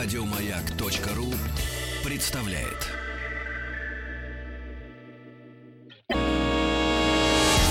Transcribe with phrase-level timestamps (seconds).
[0.00, 1.26] Радиомаяк.ру
[2.04, 2.86] представляет.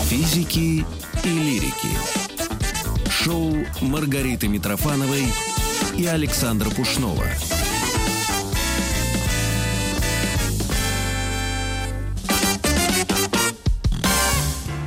[0.10, 0.86] Физики
[1.24, 1.88] и лирики.
[3.10, 5.24] Шоу Маргариты Митрофановой
[5.98, 7.24] и Александра Пушнова.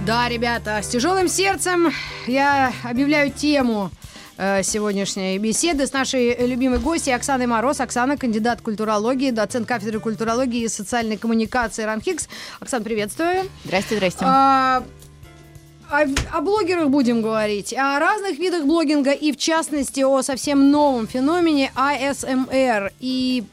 [0.04, 1.90] Да, ребята, с тяжелым сердцем
[2.26, 3.90] я объявляю тему
[4.62, 7.80] сегодняшней беседы с нашей любимой гостьей Оксаной Мороз.
[7.80, 12.28] Оксана, кандидат культурологии, доцент кафедры культурологии и социальной коммуникации РАНХИКС.
[12.60, 13.50] Оксан, приветствую.
[13.64, 14.24] Здрасте, здрасте.
[14.24, 14.82] А,
[15.90, 21.06] о, о блогерах будем говорить, о разных видах блогинга и, в частности, о совсем новом
[21.06, 22.92] феномене ASMR.
[23.00, 23.44] И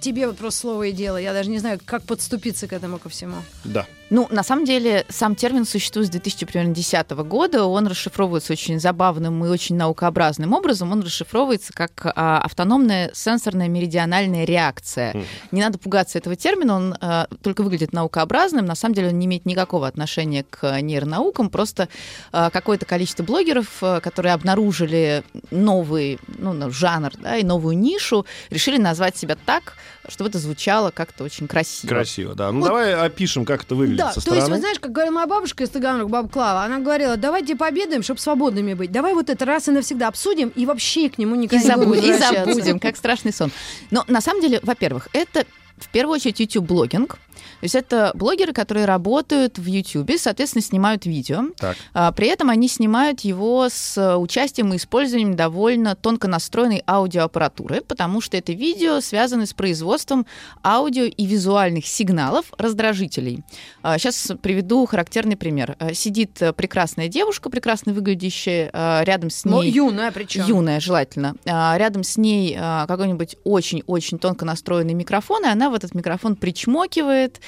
[0.00, 1.18] тебе вот просто слово и дело.
[1.18, 3.36] Я даже не знаю, как подступиться к этому ко всему.
[3.64, 3.86] Да.
[4.08, 7.64] Ну, на самом деле, сам термин существует с 2010 года.
[7.64, 10.92] Он расшифровывается очень забавным и очень наукообразным образом.
[10.92, 15.12] Он расшифровывается как а, автономная сенсорная меридиональная реакция.
[15.12, 15.24] Mm.
[15.50, 18.64] Не надо пугаться этого термина, он а, только выглядит наукообразным.
[18.64, 21.50] На самом деле он не имеет никакого отношения к нейронаукам.
[21.50, 21.88] Просто
[22.30, 28.78] а, какое-то количество блогеров, а, которые обнаружили новый ну, жанр да, и новую нишу, решили
[28.78, 29.74] назвать себя так,
[30.08, 31.88] чтобы это звучало как-то очень красиво.
[31.88, 32.52] Красиво, да.
[32.52, 32.66] Ну, вот.
[32.66, 34.40] давай опишем, как это выглядит да, со стороны.
[34.40, 37.56] То есть, вы знаешь, как говорила моя бабушка из Таганрог, баба Клава, она говорила, давайте
[37.56, 38.92] пообедаем, чтобы свободными быть.
[38.92, 42.00] Давай вот это раз и навсегда обсудим и вообще к нему никогда и забудем, не
[42.00, 43.50] будем И забудем, как страшный сон.
[43.90, 45.44] Но на самом деле, во-первых, это
[45.78, 47.18] в первую очередь YouTube-блогинг.
[47.60, 51.44] То есть это блогеры, которые работают в YouTube, соответственно, снимают видео.
[51.56, 51.76] Так.
[51.94, 58.20] А, при этом они снимают его с участием и использованием довольно тонко настроенной аудиоаппаратуры, потому
[58.20, 60.26] что это видео связано с производством
[60.64, 63.42] аудио и визуальных сигналов раздражителей.
[63.82, 65.76] Сейчас а, приведу характерный пример.
[65.78, 68.70] А, сидит прекрасная девушка, прекрасно выглядящая,
[69.04, 69.70] рядом с ну, ней...
[69.70, 70.44] Но юная причем.
[70.44, 71.34] Юная, желательно.
[71.44, 77.45] Рядом с ней какой-нибудь очень-очень тонко настроенный микрофон, и она в этот микрофон причмокивает, а,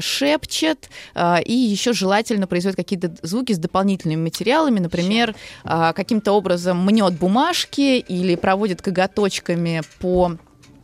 [0.00, 5.34] шепчет, а, и еще желательно производит какие-то звуки с дополнительными материалами, например,
[5.64, 10.36] а, каким-то образом мнет бумажки или проводит коготочками по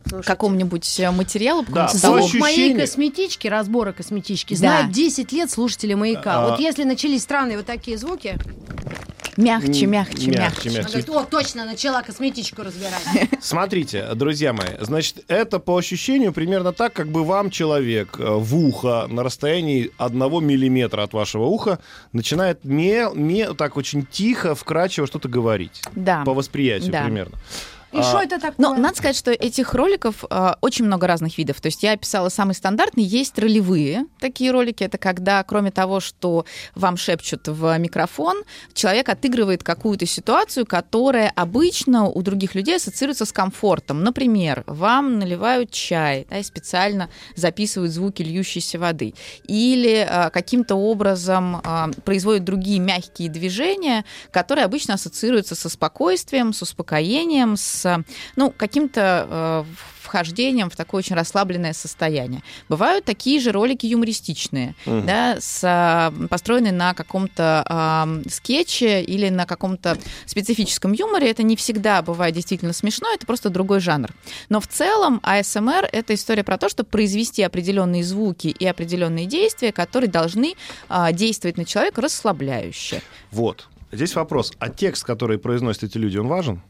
[0.07, 0.27] Слушайте.
[0.27, 1.65] какому-нибудь э, материалу.
[1.67, 4.59] Да, Звук моей косметички, разбора косметички, да.
[4.59, 6.45] знают 10 лет слушатели «Маяка».
[6.45, 6.49] А...
[6.49, 8.37] Вот если начались странные вот такие звуки...
[9.37, 10.69] Мягче, мягче, мягче.
[10.69, 10.69] мягче.
[10.69, 13.01] Она говорит, о, точно, начала косметичку разбирать.
[13.41, 18.55] Смотрите, друзья мои, значит, это по ощущению примерно так, как бы вам человек э, в
[18.55, 21.79] ухо на расстоянии одного миллиметра от вашего уха
[22.13, 25.81] начинает ме, ме, так очень тихо, вкрадчиво что-то говорить.
[25.95, 26.23] Да.
[26.23, 27.03] По восприятию да.
[27.03, 27.37] примерно.
[27.95, 28.55] И что а, это такое?
[28.57, 31.61] Но надо сказать, что этих роликов а, очень много разных видов.
[31.61, 34.83] То есть я описала самый стандартный, есть ролевые такие ролики.
[34.83, 36.45] Это когда, кроме того, что
[36.75, 43.31] вам шепчут в микрофон, человек отыгрывает какую-то ситуацию, которая обычно у других людей ассоциируется с
[43.31, 44.03] комфортом.
[44.03, 49.13] Например, вам наливают чай да, и специально записывают звуки льющейся воды.
[49.45, 56.61] Или а, каким-то образом а, производят другие мягкие движения, которые обычно ассоциируются со спокойствием, с
[56.61, 57.84] успокоением, с
[58.35, 59.63] ну, каким-то э,
[60.05, 62.41] вхождением в такое очень расслабленное состояние.
[62.69, 65.01] Бывают такие же ролики юмористичные, угу.
[65.01, 71.29] да, с, построенные на каком-то э, скетче или на каком-то специфическом юморе.
[71.29, 74.09] Это не всегда бывает действительно смешно, это просто другой жанр.
[74.49, 79.71] Но в целом АСМР— это история про то, чтобы произвести определенные звуки и определенные действия,
[79.71, 80.53] которые должны
[80.89, 83.01] э, действовать на человека расслабляюще.
[83.31, 83.67] Вот.
[83.91, 84.53] Здесь вопрос.
[84.59, 86.61] А текст, который произносят эти люди, он важен?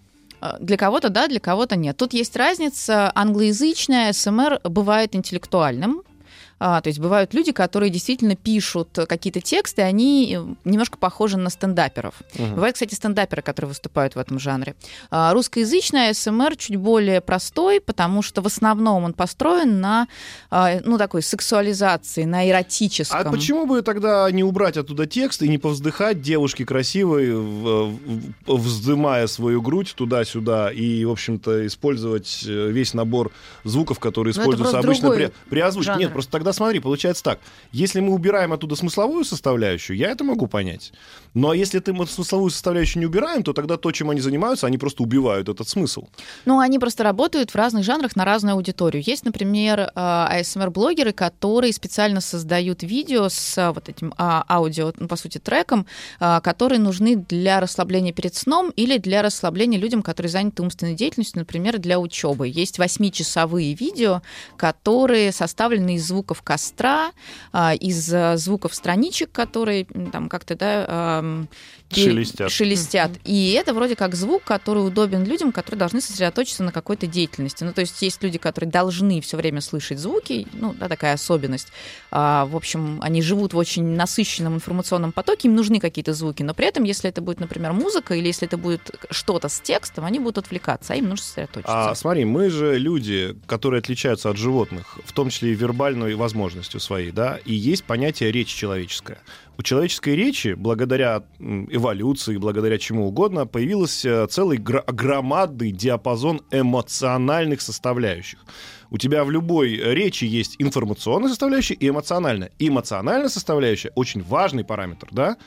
[0.45, 1.97] Э, для кого-то да, для кого-то нет.
[1.97, 3.11] Тут есть разница.
[3.15, 6.03] Англоязычная СМР бывает интеллектуальным,
[6.57, 11.49] а, то есть бывают люди, которые действительно пишут какие-то тексты, они э, немножко похожи на
[11.49, 12.15] стендаперов.
[12.35, 12.55] Угу.
[12.55, 14.75] Бывают, кстати, стендаперы, которые выступают в этом жанре.
[15.11, 20.07] А, русскоязычный СМР чуть более простой, потому что в основном он построен на
[20.49, 23.19] а, ну, такой сексуализации, на эротическом.
[23.27, 27.33] А почему бы тогда не убрать оттуда текст и не повздыхать девушки красивой,
[28.47, 33.31] вздымая свою грудь туда-сюда и, в общем-то, использовать э, весь набор
[33.63, 35.91] звуков, которые используются обычно при, при озвучке?
[35.91, 35.99] Жанр.
[35.99, 37.39] Нет, просто тогда смотри, получается так.
[37.71, 40.91] Если мы убираем оттуда смысловую составляющую, я это могу понять.
[41.33, 45.03] Но если ты смысловую составляющую не убираем, то тогда то, чем они занимаются, они просто
[45.03, 46.07] убивают этот смысл.
[46.45, 49.03] Ну, они просто работают в разных жанрах на разную аудиторию.
[49.05, 55.07] Есть, например, ASMR-блогеры, а которые специально создают видео с а, вот этим а, аудио, ну,
[55.07, 55.85] по сути, треком,
[56.19, 61.77] которые нужны для расслабления перед сном или для расслабления людям, которые заняты умственной деятельностью, например,
[61.79, 62.47] для учебы.
[62.47, 64.21] Есть восьмичасовые видео,
[64.57, 67.11] которые составлены из звуков костра,
[67.53, 71.23] из звуков страничек, которые там как-то да,
[71.93, 72.51] Шелестят.
[72.51, 73.11] шелестят.
[73.23, 77.63] И это вроде как звук, который удобен людям, которые должны сосредоточиться на какой-то деятельности.
[77.63, 81.67] Ну, то есть есть люди, которые должны все время слышать звуки, ну, да, такая особенность.
[82.11, 86.53] А, в общем, они живут в очень насыщенном информационном потоке, им нужны какие-то звуки, но
[86.53, 90.19] при этом, если это будет, например, музыка или если это будет что-то с текстом, они
[90.19, 91.91] будут отвлекаться, а им нужно сосредоточиться.
[91.91, 96.79] А смотри, мы же люди, которые отличаются от животных, в том числе и вербальной возможностью
[96.79, 99.19] своей, да, и есть понятие речь человеческая.
[99.59, 108.39] У человеческой речи, благодаря эволюции, благодаря чему угодно, появился целый гра- громадный диапазон эмоциональных составляющих.
[108.89, 112.51] У тебя в любой речи есть информационная составляющая и эмоциональная.
[112.57, 115.37] Эмоциональная составляющая очень важный параметр, да?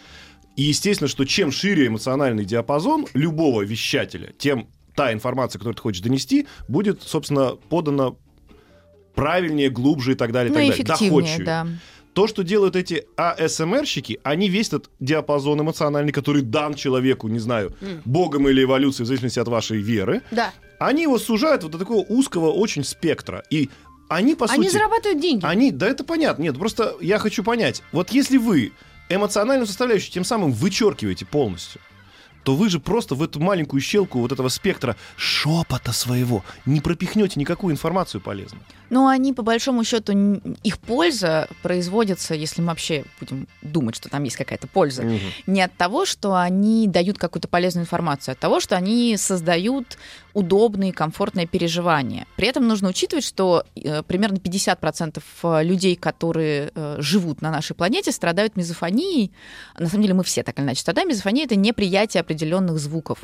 [0.55, 6.03] И естественно, что чем шире эмоциональный диапазон любого вещателя, тем та информация, которую ты хочешь
[6.03, 8.15] донести, будет, собственно, подана
[9.23, 10.85] правильнее, глубже и так далее, и ну, так и далее.
[10.85, 11.47] эффективнее, доходчивее.
[11.47, 11.67] да.
[12.15, 17.73] То, что делают эти АСМРщики, они весь этот диапазон эмоциональный, который дан человеку, не знаю,
[17.81, 18.03] М.
[18.05, 20.53] богом или эволюцией, в зависимости от вашей веры, Да.
[20.81, 23.45] они его сужают вот до такого узкого очень спектра.
[23.51, 23.69] И
[24.09, 24.73] они, по Они сути...
[24.73, 25.45] зарабатывают деньги.
[25.45, 26.43] Они, да это понятно.
[26.43, 27.83] Нет, просто я хочу понять.
[27.93, 28.73] Вот если вы
[29.09, 31.81] эмоциональную составляющую тем самым вычеркиваете полностью,
[32.45, 37.39] то вы же просто в эту маленькую щелку вот этого спектра шепота своего не пропихнете
[37.39, 38.63] никакую информацию полезную.
[38.91, 40.13] Но они, по большому счету,
[40.63, 45.05] их польза производится, если мы вообще будем думать, что там есть какая-то польза,
[45.47, 49.99] не от того, что они дают какую-то полезную информацию, а от того, что они создают
[50.39, 52.27] удобные, комфортные переживания.
[52.37, 55.21] При этом нужно учитывать, что э, примерно 50%
[55.65, 59.33] людей, которые э, живут на нашей планете, страдают мизофонией.
[59.79, 61.09] На самом деле мы все так или иначе страдаем.
[61.09, 63.19] Мизофония— это неприятие определенных звуков.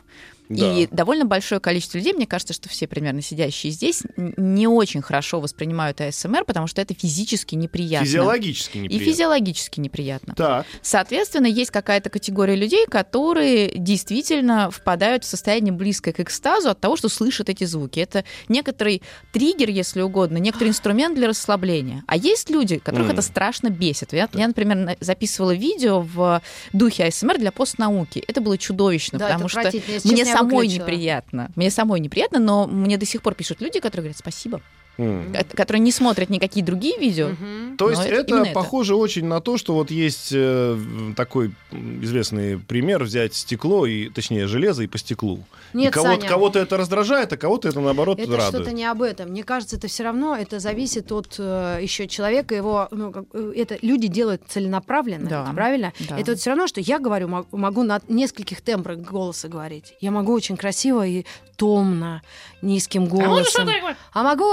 [0.49, 5.41] И довольно большое количество людей, мне кажется, что все примерно сидящие здесь, не очень хорошо
[5.41, 8.06] воспринимают АСМР, потому что это физически неприятно.
[8.06, 9.06] Физиологически И неприятно.
[9.12, 10.35] физиологически неприятно.
[10.35, 10.67] Так.
[10.82, 16.97] Соответственно, есть какая-то категория людей, которые действительно впадают в состояние близкое к экстазу от того,
[16.97, 18.00] что слышат эти звуки.
[18.00, 19.02] Это некоторый
[19.32, 22.05] триггер, если угодно, некоторый инструмент для расслабления.
[22.06, 23.12] А есть люди, которых М.
[23.14, 24.12] это страшно бесит.
[24.12, 26.43] Я, я, например, на- записывала видео в
[26.73, 28.23] духе АСМР для постнауки.
[28.29, 30.84] Это было чудовищно, Да, потому это что мне самой выключила.
[30.84, 31.50] неприятно.
[31.56, 34.60] Мне самой неприятно, но мне до сих пор пишут люди, которые говорят спасибо,
[34.96, 37.29] Э, которые не смотрят никакие другие видео.
[37.31, 37.76] Мгм.
[37.76, 38.52] То есть это это, это.
[38.52, 40.79] похоже очень на то, что вот есть э,
[41.17, 45.44] такой известный пример взять стекло и, точнее, железо и по стеклу.
[45.73, 46.29] и Нет, кого-то, Саня.
[46.29, 48.49] кого-то это раздражает, а кого-то это наоборот Это радует.
[48.55, 49.31] что-то не об этом.
[49.31, 53.52] Мне кажется, это все равно это зависит от э, еще человека, его, ну, как, э,
[53.56, 55.52] это люди делают целенаправленно, Да.
[55.55, 55.93] правильно?
[56.08, 56.19] Да.
[56.19, 59.94] Это вот все равно, что я говорю, мо- могу на нескольких тембрах голоса говорить.
[60.00, 61.25] Я могу очень красиво и
[61.56, 62.23] томно,
[62.62, 63.69] низким голосом.
[64.12, 64.44] А могу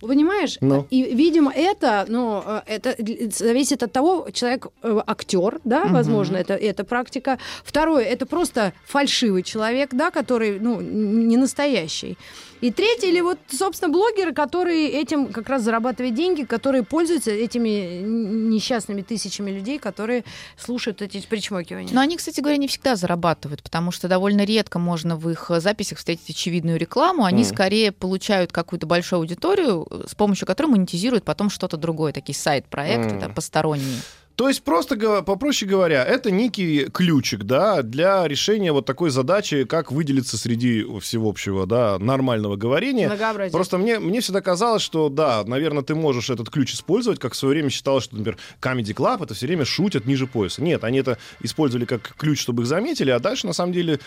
[0.00, 0.58] Понимаешь?
[0.60, 0.86] Ну.
[0.90, 2.96] И, видимо, это, ну, э, это
[3.30, 5.94] зависит от того, человек э, актер, да, Мгм.
[5.94, 7.38] возможно, это, это практика.
[7.64, 12.16] Второе, это просто фальшивый человек, да, который, ну, не настоящий.
[12.62, 18.00] И третье, или вот, собственно, блогеры, которые этим как раз зарабатывают деньги, которые пользуются этими
[18.02, 20.22] несчастными тысячами людей, которые
[20.56, 21.92] слушают эти причмокивания.
[21.92, 25.98] Но они, кстати говоря, не всегда зарабатывают, потому что довольно редко можно в их записях
[25.98, 27.24] встретить очевидную рекламу.
[27.24, 27.50] Они Мгм.
[27.50, 33.18] скорее получают какую-то большую аудиторию, с помощью которой монетизируют потом что-то другое, такие сайт-проекты Мгм.
[33.18, 33.98] да, посторонние.
[34.36, 39.92] То есть, просто попроще говоря, это некий ключик, да, для решения вот такой задачи, как
[39.92, 43.08] выделиться среди всеобщего, да, нормального говорения.
[43.08, 43.52] Многообразие.
[43.52, 47.36] Просто мне, мне всегда казалось, что да, наверное, ты можешь этот ключ использовать, как в
[47.36, 50.62] свое время считалось, что, например, Comedy Club это все время шутят ниже пояса.
[50.62, 54.00] Нет, они это использовали как ключ, чтобы их заметили, а дальше, на самом деле,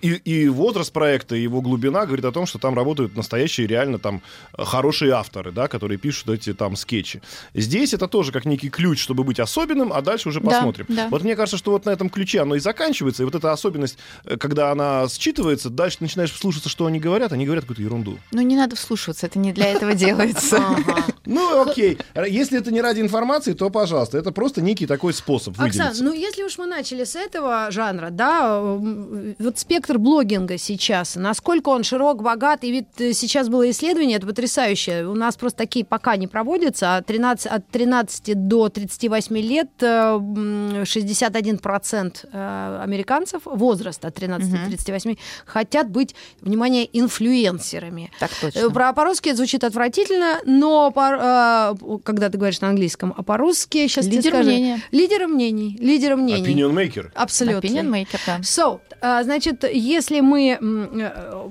[0.00, 3.98] и, и возраст проекта, и его глубина говорит о том, что там работают настоящие, реально
[3.98, 7.22] там хорошие авторы, да, которые пишут эти там скетчи.
[7.54, 10.86] Здесь это тоже как некий ключ, чтобы быть особенным, а дальше уже Да, посмотрим.
[10.88, 11.08] да.
[11.10, 13.98] Вот мне кажется, что вот на этом ключе оно и заканчивается, и вот эта особенность,
[14.24, 18.18] э, когда она считывается, дальше начинаешь слушаться, что они говорят, они говорят какую-то ерунду.
[18.32, 20.58] Ну, не надо вслушиваться, это не для этого делается.
[21.30, 21.98] Ну, окей.
[22.26, 26.04] Если это не ради информации, то, пожалуйста, это просто некий такой способ Оксан, выделиться.
[26.04, 31.84] ну если уж мы начали с этого жанра, да, вот спектр блогинга сейчас, насколько он
[31.84, 36.16] широк, богат, и ведь э, сейчас было исследование, это потрясающее, у нас просто такие пока
[36.16, 44.14] не проводятся, 13, от 13 до 38 лет э, м, 61% э, американцев возраста от
[44.14, 44.66] 13 до Мгм.
[44.68, 48.10] 38 хотят быть, внимание, инфлюенсерами.
[48.18, 48.70] Так Э, точно.
[48.70, 53.86] Про по-русски это звучит отвратительно, но по- э, когда ты говоришь на английском, а по-русски
[53.88, 54.48] сейчас тебе Лидер скажу.
[54.48, 54.82] мнения.
[54.92, 55.76] Лидером мнений.
[55.80, 56.54] Лидером мнений.
[56.54, 57.10] Opinion maker.
[57.14, 57.66] Абсолютно.
[57.66, 58.38] Opinion maker, да.
[58.40, 58.80] So,
[59.24, 61.48] значит, если мы э,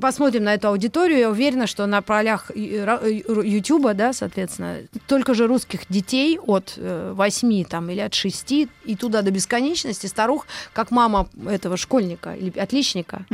[0.00, 5.82] посмотрим на эту аудиторию, я уверена, что на полях Ютуба, да, соответственно, только же русских
[5.88, 11.28] детей от э, 8 там, или от 6 и туда до бесконечности старух, как мама
[11.46, 13.26] этого школьника или отличника.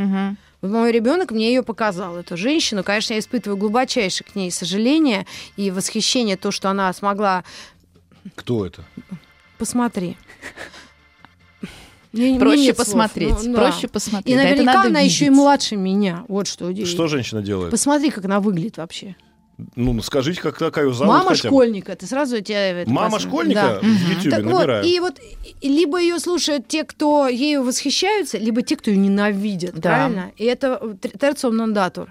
[0.61, 2.85] Вот Мой ребенок мне ее показал, эту женщину.
[2.85, 5.27] Конечно, я испытываю глубочайшее к ней сожаление
[5.57, 7.45] и восхищение, то, что она смогла...
[8.35, 8.85] Кто это?
[9.57, 10.19] Посмотри.
[12.13, 12.77] Мне- мне Проще слов.
[12.79, 13.61] посмотреть, Ну, да.
[13.61, 14.35] проще посмотреть.
[14.35, 16.25] И Да, наверняка она еще и младше меня.
[16.29, 16.87] Вот что удивительно.
[16.93, 17.71] Что женщина делает?
[17.71, 19.15] Посмотри, как она выглядит вообще.
[19.77, 21.49] Ну, ну, скажите, как какая ее зовут Мама хотя бы.
[21.49, 21.95] школьника.
[21.95, 23.87] Ты сразу у тебя это Мама пос- школьника Да.
[23.87, 24.85] в Ютьюбе Так вот, набираю.
[24.87, 25.19] и вот
[25.61, 29.81] и- либо ее слушают те, кто ею восхищаются, либо те, кто ее ненавидят, Да.
[29.83, 30.33] правильно?
[30.39, 32.11] И это терциум нон датур.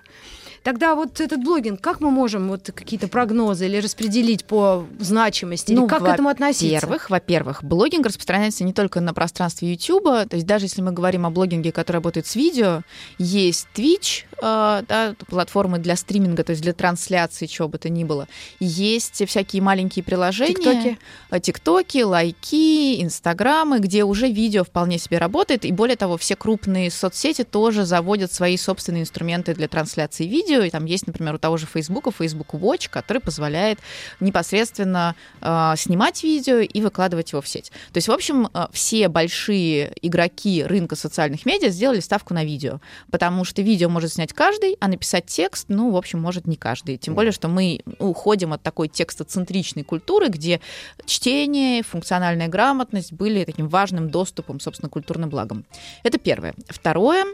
[0.64, 5.88] Тогда вот этот блогинг, как мы можем вот какие-то прогнозы или распределить по значимости, или
[5.88, 6.68] как к этому относиться?
[6.68, 10.92] Ну, Во-первых, во-первых, блогинг распространяется не только на пространстве YouTube, то есть даже если мы
[10.92, 12.82] говорим о блогинге, который работает с видео,
[13.18, 18.28] есть Twitch, да, платформы для стриминга, то есть для трансляции чего бы то ни было,
[18.60, 21.00] есть всякие маленькие приложения, ТикТоки.
[21.32, 26.92] э, ТикТоки, лайки, Инстаграмы, где уже видео вполне себе работает, и более того, все крупные
[26.92, 31.58] соцсети тоже заводят свои собственные инструменты для трансляции видео, и там есть, например, у того
[31.58, 33.80] же Facebook, Facebook Watch, который позволяет
[34.20, 37.72] непосредственно э, снимать видео и выкладывать его в сеть.
[37.92, 42.82] То есть, в общем, э, все большие игроки рынка социальных медиа сделали ставку на видео,
[43.12, 46.98] потому что видео может снять каждый, а написать текст, ну, в общем, может не каждый.
[46.98, 50.62] Тем более, что мы уходим от такой текстоцентричной культуры, где
[51.06, 55.66] чтение, функциональная грамотность были таким важным доступом, собственно, культурным благам.
[56.04, 56.54] Это первое.
[56.68, 57.26] Второе,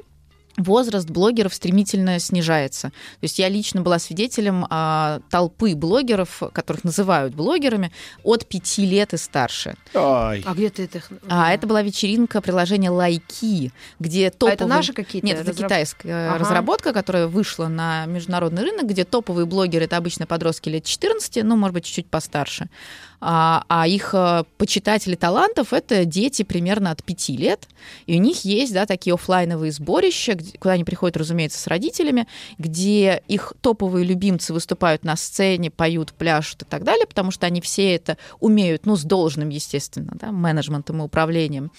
[0.57, 2.89] возраст блогеров стремительно снижается.
[2.89, 7.91] То есть я лично была свидетелем а, толпы блогеров, которых называют блогерами,
[8.24, 9.75] от пяти лет и старше.
[9.93, 10.43] Ай.
[10.45, 11.00] А где ты это?
[11.00, 14.51] их- А это была вечеринка приложения Лайки, где топовые...
[14.53, 15.27] А это наши какие-то?
[15.27, 16.38] Нет, это разраб- китайская Ага.
[16.39, 21.55] разработка, которая вышла на международный рынок, где топовые блогеры это обычно подростки лет 14, ну,
[21.57, 22.69] может быть, чуть-чуть постарше.
[23.22, 27.67] А, а их э, почитатели талантов это дети примерно от 5 лет.
[28.05, 33.24] И у них есть да, такие оффлайновые сборища, куда они приходят, разумеется, с родителями, где
[33.27, 37.95] их топовые любимцы выступают на сцене, поют, пляшут и так далее, потому что они все
[37.95, 41.72] это умеют, ну, с должным, естественно, да, менеджментом и управлением.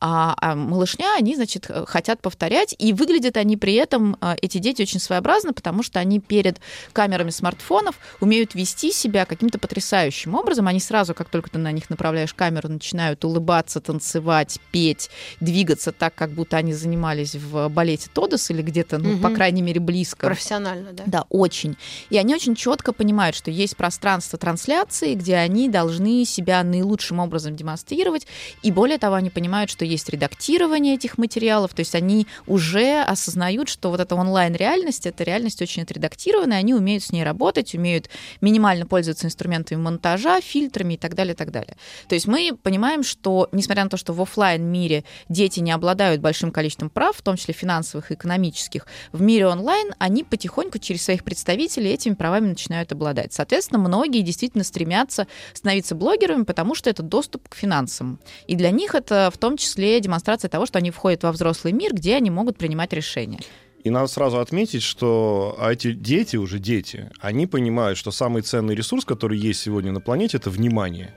[0.00, 4.58] А, а малышня, они, значит, э, хотят повторять, и выглядят они при этом, э, эти
[4.58, 6.60] дети, очень своеобразно, потому что они перед
[6.92, 10.68] камерами смартфонов умеют вести себя каким-то потрясающим образом.
[10.68, 16.14] Они сразу, как только ты на них направляешь камеру, начинают улыбаться, танцевать, петь, двигаться так,
[16.14, 19.34] как будто они занимались в балете Тодос или где-то, ну, по Мгм.
[19.36, 20.26] крайней мере, близко.
[20.26, 21.04] Профессионально, да?
[21.06, 21.76] Да, очень.
[22.10, 27.56] И они очень четко понимают, что есть пространство трансляции, где они должны себя наилучшим образом
[27.56, 28.26] демонстрировать.
[28.62, 31.74] И более того, они понимают, что есть редактирование этих материалов.
[31.74, 37.02] То есть они уже осознают, что вот эта онлайн-реальность, это реальность очень отредактированная, они умеют
[37.04, 38.08] с ней работать, умеют
[38.40, 41.76] минимально пользоваться инструментами монтажа, фильтрами и так далее, и так далее.
[42.08, 46.20] То есть мы понимаем, что, несмотря на то, что в оффлайн мире дети не обладают
[46.20, 51.04] большим количеством прав, в том числе финансовых и экономических, в мире онлайн они потихоньку через
[51.04, 53.32] своих представителей этими правами начинают обладать.
[53.32, 58.20] Соответственно, многие действительно стремятся становиться блогерами, потому что это доступ к финансам.
[58.46, 61.94] И для них это в том числе демонстрация того, что они входят во взрослый мир,
[61.94, 63.40] где они могут принимать решения.
[63.84, 69.04] И надо сразу отметить, что эти дети, уже дети, они понимают, что самый ценный ресурс,
[69.04, 71.14] который есть сегодня на планете, это внимание.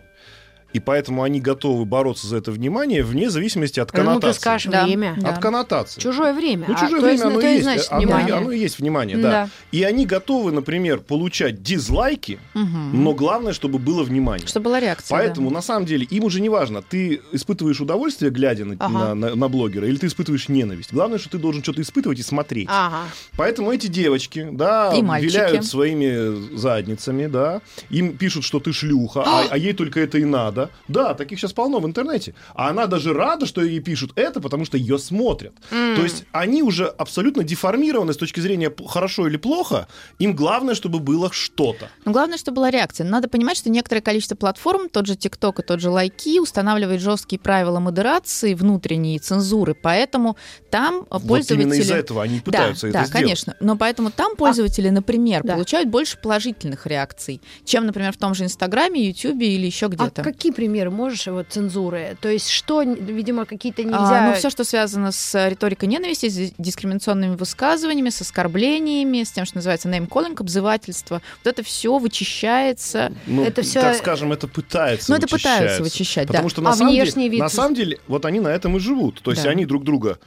[0.74, 4.40] И поэтому они готовы бороться за это внимание вне зависимости от Ну, ты коннотации.
[4.40, 4.86] скажешь Да.
[4.86, 5.16] время.
[5.18, 5.30] Да.
[5.30, 6.00] От коннотации.
[6.00, 6.66] Чужое время.
[6.68, 8.34] Ну, А, чужое то время, есть, оно, и есть, значит, оно, внимание.
[8.36, 9.30] оно и есть внимание, да.
[9.32, 9.50] Да.
[9.72, 13.04] И они готовы, например, получать дизлайки, Мгм.
[13.04, 14.48] но главное, чтобы было внимание.
[14.48, 15.16] Чтобы была реакция.
[15.18, 15.56] Поэтому, да.
[15.56, 18.94] на самом деле, им уже не важно, ты испытываешь удовольствие, глядя на, Ага.
[18.94, 20.94] на- на- на блогера, или ты испытываешь ненависть.
[20.94, 22.68] Главное, что ты должен что-то испытывать и смотреть.
[22.72, 23.04] Ага.
[23.36, 25.32] Поэтому эти девочки, да, И мальчики.
[25.32, 30.26] виляют своими задницами, да, им пишут, что ты шлюха, а, а ей только это и
[30.26, 30.61] надо.
[30.88, 32.34] Да, таких сейчас полно в интернете.
[32.54, 35.54] А она даже рада, что ей пишут это, потому что ее смотрят.
[35.70, 39.88] То есть они уже абсолютно деформированы с точки зрения хорошо или плохо.
[40.20, 41.90] Им главное, чтобы было что-то.
[42.06, 43.06] Но главное, чтобы была реакция.
[43.08, 47.40] Надо понимать, что некоторое количество платформ, тот же TikTok и тот же Лайки, устанавливает жесткие
[47.40, 50.38] правила модерации, внутренней цензуры, поэтому
[50.70, 51.64] там Вот пользователи...
[51.64, 53.22] именно из-за этого они пытаются да, это да, сделать.
[53.22, 53.56] конечно.
[53.60, 55.54] Но поэтому там пользователи, например, да.
[55.54, 60.24] получают больше положительных реакций, чем, например, в том же Инстаграме, Ютубе или еще А где-то.
[60.52, 62.18] Какие примеры можешь вот цензуры?
[62.22, 64.28] То есть что, видимо, какие-то А, нельзя...
[64.28, 69.58] ну, все, что связано с риторикой ненависти, с дискриминационными высказываниями, с оскорблениями, с тем, что
[69.58, 73.12] называется name-calling, обзывательство, вот это все вычищается.
[73.26, 75.84] Ну, Это всё- так скажем, это пытается Ну, это пытаются вычищается.
[75.84, 76.32] вычищать, да.
[76.34, 77.40] Потому что на, А самом внешний деле, вид?
[77.42, 79.22] на самом деле, вот они на этом и живут.
[79.22, 79.50] То есть Да.
[79.50, 80.20] они друг друга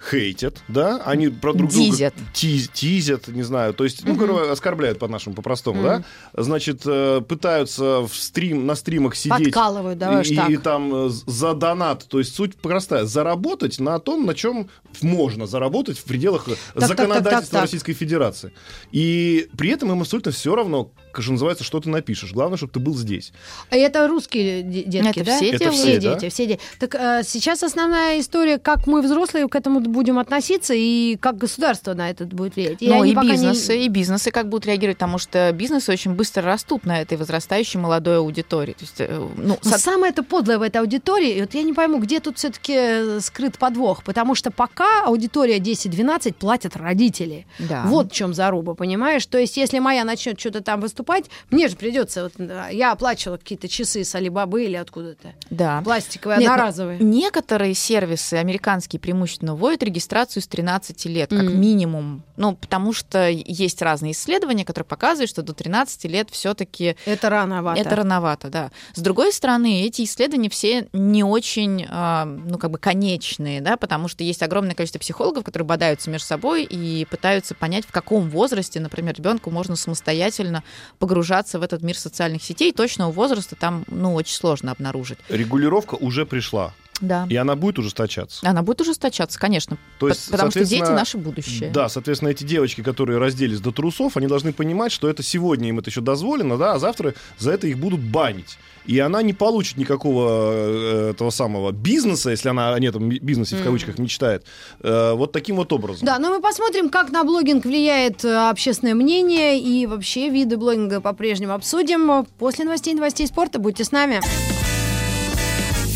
[0.00, 2.14] хейтят, да, они про друг Дизят.
[2.14, 7.20] друга тиз- тизят, не знаю, то есть, ну, короче, оскорбляют по-нашему, по-простому, да, значит, э,
[7.26, 10.50] пытаются в стрим, на стримах сидеть Подкалывают, давай и, так.
[10.50, 14.68] и там э, за донат, то есть суть простая, заработать на том, на чем
[15.02, 17.62] можно заработать в пределах так, законодательства так, так.
[17.62, 18.52] Российской Федерации.
[18.92, 22.32] И при этом им абсолютно все равно, как что называется, что ты напишешь.
[22.32, 23.32] Главное, чтобы ты был здесь.
[23.70, 25.36] А Это русские де- детки, Это да?
[25.36, 25.78] все Это делают.
[25.80, 26.14] все, да?
[26.14, 26.60] дети, все дети.
[26.78, 31.94] Так э, сейчас основная история, как мы взрослые к этому будем относиться и как государство
[31.94, 32.80] на это будет влиять.
[32.80, 36.42] Ну и пока не- бизнесы, и бизнесы как будут реагировать, потому что бизнесы очень быстро
[36.42, 38.72] растут на этой возрастающей молодой аудитории.
[38.72, 41.72] То есть, э, ну, Но со- самое это подлое в этой аудитории, вот я не
[41.72, 47.46] пойму, где тут все-таки скрыт подвох, потому что пока аудитория 10-12 платят родители.
[47.58, 47.84] Да.
[47.86, 49.24] Вот в чем заруба, понимаешь?
[49.26, 51.05] То есть, если моя начнет что-то там выступать,
[51.50, 52.32] мне же придется, вот,
[52.70, 55.34] я оплачивала какие-то часы с Алибабы или откуда-то.
[55.50, 55.80] да.
[55.84, 56.98] Пластиковые, Нет, ну, одноразовые.
[57.00, 61.60] Некоторые сервисы американские преимущественно вводят регистрацию с 13 лет, как Мгм.
[61.60, 62.22] минимум.
[62.36, 67.80] Ну, потому что есть разные исследования, которые показывают, что до 13 лет все-таки Это рановато.
[67.80, 68.70] это рановато, да.
[68.94, 74.08] С другой стороны, эти исследования все не очень, а, ну, как бы конечные, да, потому
[74.08, 78.80] что есть огромное количество психологов, которые бодаются между собой и пытаются понять, в каком возрасте,
[78.80, 80.62] например, ребенку можно самостоятельно
[80.98, 82.72] погружаться в этот мир социальных сетей.
[82.72, 85.18] Точного возраста там, ну, очень сложно обнаружить.
[85.28, 87.26] Регулировка уже пришла, Да.
[87.28, 88.48] и она будет ужесточаться.
[88.48, 91.70] Она будет ужесточаться, конечно, То есть, потому что дети наше будущее.
[91.70, 95.78] Да, соответственно, эти девочки, которые разделись до трусов, они должны понимать, что это сегодня им
[95.78, 98.58] это еще дозволено, да, а завтра за это их будут банить.
[98.86, 103.64] И она не получит никакого э, этого самого бизнеса, если она о этом бизнесе в
[103.64, 104.44] кавычках мечтает,
[104.80, 106.06] э, вот таким вот образом.
[106.06, 111.00] Да, но мы посмотрим, как на блогинг влияет э, общественное мнение и вообще виды блогинга
[111.00, 113.58] по-прежнему обсудим после новостей новостей спорта.
[113.58, 114.20] Будьте с нами.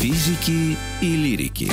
[0.01, 1.71] Физики и лирики.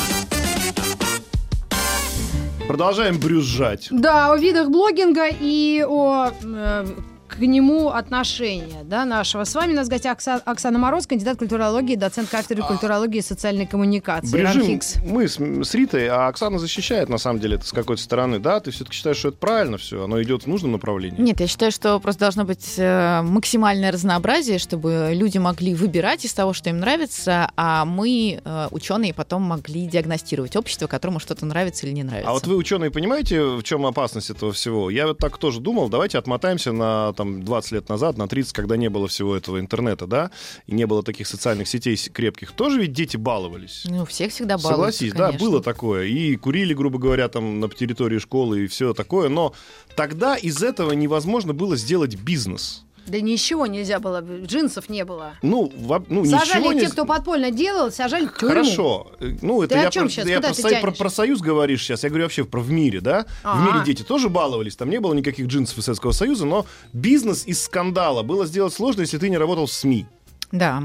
[2.69, 3.89] Продолжаем брюзжать.
[3.91, 6.87] Да, о видах блогинга и о э,
[7.29, 9.45] к нему отношения да, нашего.
[9.45, 13.23] С вами у нас в гостях Окса- Оксана Мороз, кандидат культурологии, доцент кафедры культурологии и
[13.23, 14.47] социальной коммуникации.
[14.49, 14.97] Хикс.
[15.05, 18.39] мы с, с Ритой, а Оксана защищает, на самом деле, это с какой-то стороны.
[18.39, 21.21] Да, ты все-таки считаешь, что это правильно все, оно идет в нужном направлении?
[21.21, 26.33] Нет, я считаю, что просто должно быть э, максимальное разнообразие, чтобы люди могли выбирать из
[26.33, 31.87] того, что им нравится, а мы, э, ученые, потом могли диагностировать общество, которому что-то нравится
[31.87, 32.31] или не нравится.
[32.31, 34.91] А вот вы, ученые, понимаете, в чем опасность этого всего?
[34.91, 38.77] Я вот так тоже думал, давайте отмотаемся на там, 20 лет назад, на 30, когда
[38.77, 40.31] не было всего этого интернета, да,
[40.67, 42.53] и не было таких социальных сетей крепких.
[42.53, 43.83] Тоже ведь дети баловались.
[43.87, 45.47] Ну, всех всегда балуются, Согласись, да, конечно.
[45.47, 46.05] было такое.
[46.07, 49.29] И курили, грубо говоря, там на территории школы и все такое.
[49.29, 49.53] Но
[49.97, 52.85] тогда из этого невозможно было сделать бизнес.
[53.09, 55.33] Да ничего нельзя было, джинсов не было.
[55.43, 56.81] Ну, во- ну ничего Сажали не...
[56.81, 58.49] те, кто подпольно делал, сажали в тюрьму.
[58.49, 59.11] Хорошо.
[59.41, 60.27] Ну, это Ты о я, чём про, щас?
[60.27, 62.03] я Куда про, со- про- про Союз говоришь сейчас.
[62.05, 63.25] Я говорю вообще про в мире, да?
[63.43, 63.65] В А.
[63.67, 67.63] мире дети тоже баловались, там не было никаких джинсов из Советского Союза, но бизнес из
[67.65, 70.07] скандала было сделать сложно, если ты не работал в СМИ.
[70.53, 70.83] Да.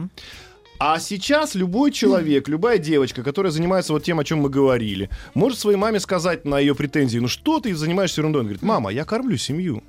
[0.79, 5.57] А сейчас любой человек, любая девочка, которая занимается вот тем, о чем мы говорили, может
[5.59, 8.41] своей маме сказать на ее претензии, ну что ты занимаешься ерундой?
[8.41, 9.83] Он говорит, мама, я кормлю семью.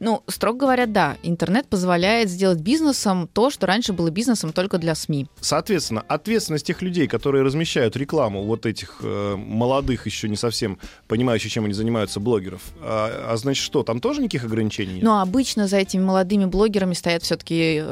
[0.00, 1.16] Ну, строго говоря, да.
[1.22, 5.26] Интернет позволяет сделать бизнесом то, что раньше было бизнесом только для СМИ.
[5.40, 11.52] Соответственно, ответственность тех людей, которые размещают рекламу вот этих э, молодых, еще не совсем понимающих,
[11.52, 15.02] чем они занимаются, блогеров, а, а значит что, там тоже никаких ограничений нет?
[15.02, 17.82] Но обычно за этими молодыми блогерами стоят все-таки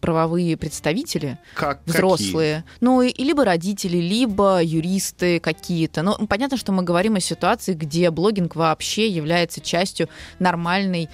[0.00, 2.64] правовые представители, как, взрослые.
[2.80, 6.02] Ну, и, и либо родители, либо юристы какие-то.
[6.02, 11.08] Ну, понятно, что мы говорим о ситуации, где блогинг вообще является частью нормальной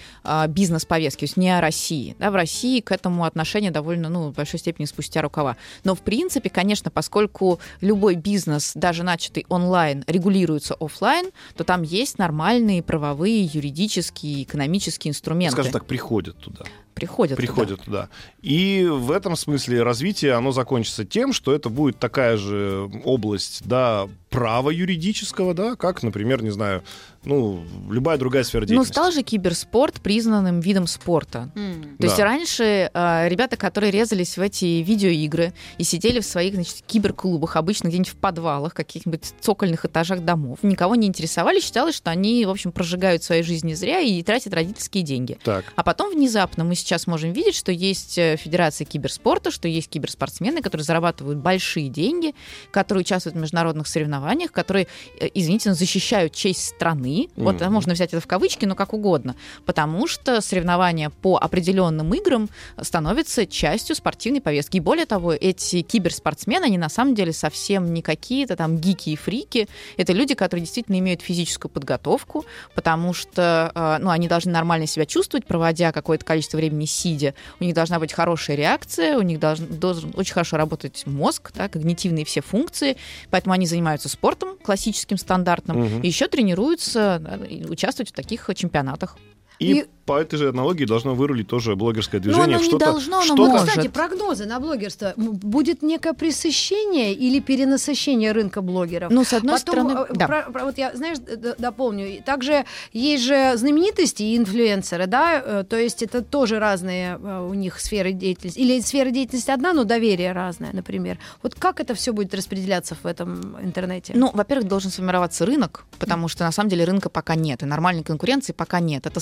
[0.48, 2.16] бизнес-повестки, то есть не о России.
[2.18, 5.56] Да, в России к этому отношение довольно, ну, в большой степени спустя рукава.
[5.84, 12.18] Но, в принципе, конечно, поскольку любой бизнес, даже начатый онлайн, регулируется офлайн, то там есть
[12.18, 15.52] нормальные правовые, юридические, экономические инструменты.
[15.52, 16.64] Скажем так, приходят туда.
[16.98, 17.36] Приходят.
[17.38, 17.46] туда.
[17.46, 18.08] приходят туда.
[18.42, 24.08] И в этом смысле развитие, оно закончится тем, что это будет такая же область, да,
[24.30, 26.82] права юридического, да, как, например, не знаю,
[27.24, 28.92] ну, любая другая сфера Ну, деятельности.
[28.92, 31.50] стал же киберспорт признанным видом спорта.
[31.56, 31.82] М.
[31.82, 32.06] То Да.
[32.06, 37.56] есть раньше э, ребята, которые резались в эти видеоигры и сидели в своих значит, киберклубах,
[37.56, 42.50] обычно где-нибудь в подвалах, каких-нибудь цокольных этажах домов, никого не интересовали, считалось, что они, в
[42.50, 45.38] общем, прожигают свои жизни зря и тратят родительские деньги.
[45.42, 45.64] Так.
[45.74, 49.88] А потом внезапно мы с сейчас можем видеть, что есть э, Федерация киберспорта, что есть
[49.90, 52.34] киберспортсмены, которые зарабатывают большие деньги,
[52.70, 54.86] которые участвуют в международных соревнованиях, которые,
[55.20, 57.28] э, извините, но защищают честь страны.
[57.36, 57.72] Вот Мгм.
[57.72, 59.36] можно взять это в кавычки, но как угодно.
[59.66, 62.48] Потому что соревнования по определенным играм
[62.80, 64.78] становятся частью спортивной повестки.
[64.78, 69.16] И более того, эти киберспортсмены, они на самом деле совсем не какие-то там гики и
[69.16, 69.68] фрики.
[69.98, 75.04] Это люди, которые действительно имеют физическую подготовку, потому что э, ну, они должны нормально себя
[75.04, 77.34] чувствовать, проводя какое-то количество времени сидя.
[77.60, 81.68] У них должна быть хорошая реакция, у них должен, должен очень хорошо работать мозг, да,
[81.68, 82.96] когнитивные все функции.
[83.30, 86.00] Поэтому они занимаются спортом классическим, стандартным, Мгм.
[86.02, 87.38] и еще тренируются да,
[87.68, 89.16] участвовать в таких чемпионатах.
[89.58, 92.44] И, И- по этой же аналогии должно вырулить тоже блогерское движение.
[92.56, 93.68] оно в не что-то, должно, оно что-то- Ну, может.
[93.68, 95.12] кстати, прогнозы на блогерство.
[95.16, 99.10] Будет некое пресыщение или перенасыщение рынка блогеров?
[99.12, 100.26] Ну, с одной Потом, стороны, э, да.
[100.26, 101.18] про- про- вот я, знаешь,
[101.58, 102.22] дополню.
[102.24, 107.54] Также есть же знаменитости и инфлюенсеры, да, э, то есть это тоже разные э, у
[107.54, 108.58] них сферы деятельности.
[108.58, 111.18] Или сфера деятельности одна, но доверие разное, например.
[111.42, 114.12] Вот как это все будет распределяться в этом интернете?
[114.16, 118.02] Ну, во-первых, должен сформироваться рынок, потому что на самом деле рынка пока нет, и нормальной
[118.04, 119.06] конкуренции пока нет.
[119.06, 119.20] Это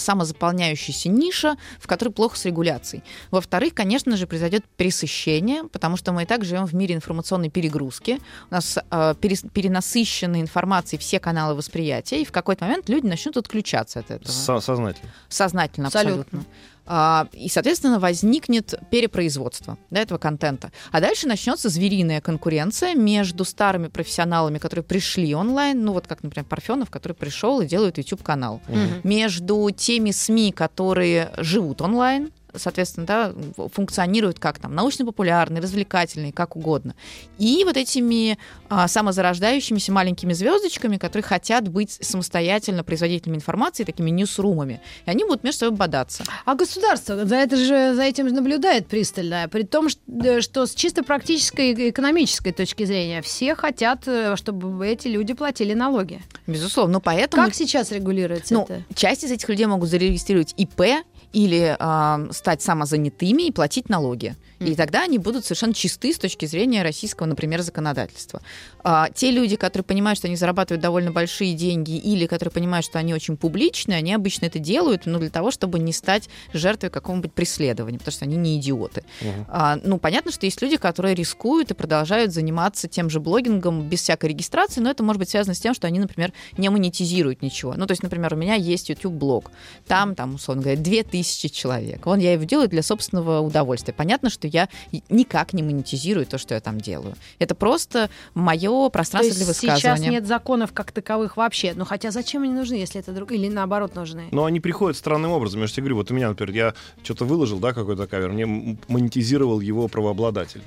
[0.77, 3.03] самозаполняющаяся ниша, в которой плохо с регуляцией.
[3.31, 8.21] Во-вторых, конечно же, произойдет пересыщение, потому что мы и так живем в мире информационной перегрузки.
[8.51, 14.01] У нас э, перенасыщены информацией все каналы восприятия, и в какой-то момент люди начнут отключаться
[14.01, 14.31] от этого.
[14.31, 15.11] Со- сознательно.
[15.29, 16.23] Сознательно, Абсолютно.
[16.23, 16.45] абсолютно.
[16.87, 20.71] А, И, соответственно, возникнет перепроизводство да, этого контента.
[20.93, 26.45] А дальше начнется звериная конкуренция между старыми профессионалами, которые пришли онлайн, ну вот как, например,
[26.49, 29.01] Парфенов, который пришел и делает YouTube-канал, Мгм.
[29.05, 33.35] между теми СМИ, которые живут онлайн, соответственно, да,
[33.73, 36.95] функционируют как там научно-популярные, развлекательные, как угодно.
[37.39, 38.39] И вот этими
[38.69, 44.81] а, самозарождающимися маленькими звездочками, которые хотят быть самостоятельно производителями информации, такими ньюсрумами.
[45.07, 46.25] И они будут между собой бодаться.
[46.45, 50.67] А государство за, это же, за этим же наблюдает пристально, при том, что, э, что
[50.67, 56.21] с чисто практической и экономической точки зрения все хотят, э, чтобы эти люди платили налоги.
[56.47, 56.95] Безусловно.
[56.95, 58.83] Но поэтому Как сейчас регулируется ну, это?
[58.95, 64.37] часть из этих людей могут зарегистрировать ИП или а, стать самозанятыми и платить налоги.
[64.61, 68.41] И тогда они будут совершенно чисты с точки зрения российского, например, законодательства.
[68.85, 73.01] А, те люди, которые понимают, что они зарабатывают довольно большие деньги, или которые понимают, что
[73.01, 77.33] они очень публичные, они обычно это делают, ну, для того, чтобы не стать жертвой какого-нибудь
[77.33, 79.03] преследования, потому что они не идиоты.
[79.49, 84.03] А, ну, понятно, что есть люди, которые рискуют и продолжают заниматься тем же блогингом без
[84.03, 87.75] всякой регистрации, но это может быть связано с тем, что они, например, не монетизируют ничего.
[87.77, 89.51] Ну, то есть, например, у меня есть YouTube-блог,
[89.87, 92.07] там, там, условно говоря, 2000 человек.
[92.07, 93.93] Вон я его делаю для собственного удовольствия.
[93.93, 94.69] Понятно, что я
[95.09, 97.15] никак не монетизирую то, что я там делаю.
[97.39, 100.11] Это просто мое То пространство есть для сейчас высказывания.
[100.11, 101.73] нет законов как таковых вообще.
[101.75, 103.33] Ну хотя зачем они нужны, если это друг...
[103.33, 104.29] Или наоборот нужны?
[104.31, 105.61] Но они приходят странным образом.
[105.61, 108.47] Я же тебе говорю, вот у меня, например, я что-то выложил, да, какой-то кавер, мне
[108.89, 110.63] монетизировал его правообладатель.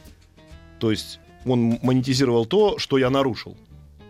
[0.80, 3.56] То есть он монетизировал то, что я нарушил.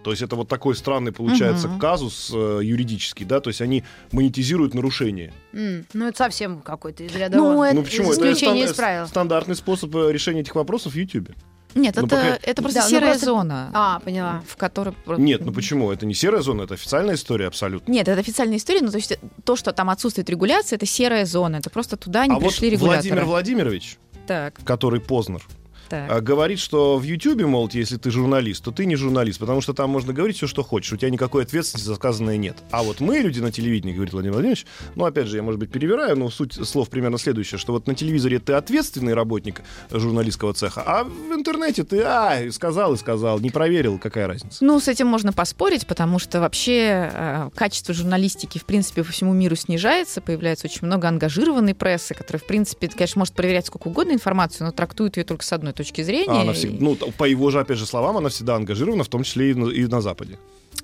[0.03, 1.79] То есть это вот такой странный получается Мгм.
[1.79, 3.83] казус э, юридический, да, то есть они
[4.13, 5.33] монетизируют нарушение.
[5.53, 8.11] М, Ну это совсем какой-то из ряда Ну, ну почему?
[8.13, 9.07] Это исключение из правил.
[9.07, 11.29] стандартный способ э, решения этих вопросов в YouTube.
[11.75, 14.41] Нет, Ну, это, пока- это просто Да, ну, серая просто- зона, А, поняла.
[14.47, 14.95] в которой...
[15.17, 15.91] Нет, ну почему?
[15.91, 17.91] Это не серая зона, это официальная история абсолютно.
[17.91, 21.57] Нет, это официальная история, но то есть то, что там отсутствует регуляция, это серая зона,
[21.57, 23.01] это просто туда не а вот пришли регуляторы.
[23.13, 25.43] Владимир Владимирович, Так, который Познер,
[25.89, 26.09] так.
[26.11, 29.73] а, говорит, что в Ютьюбе, мол, если ты журналист, то ты не журналист, потому что
[29.73, 32.57] там можно говорить все, что хочешь, у тебя никакой ответственности за сказанное нет.
[32.71, 35.71] А вот мы, люди на телевидении, говорит Владимир Владимирович, ну, опять же, я, может быть,
[35.71, 40.83] перевираю, но суть слов примерно следующая, что вот на телевизоре ты ответственный работник журналистского цеха,
[40.85, 44.63] а в интернете ты, а, сказал и сказал, не проверил, какая разница.
[44.63, 49.33] Ну, с этим можно поспорить, потому что вообще э, качество журналистики, в принципе, по всему
[49.33, 54.13] миру снижается, появляется очень много ангажированной прессы, которая, в принципе, конечно, может проверять сколько угодно
[54.13, 56.31] информацию, но трактует ее только с одной точки зрения.
[56.39, 59.07] А она и- всег- ну, по его же, опять же, словам, она всегда ангажирована, в
[59.07, 60.37] том числе и на, и на Западе.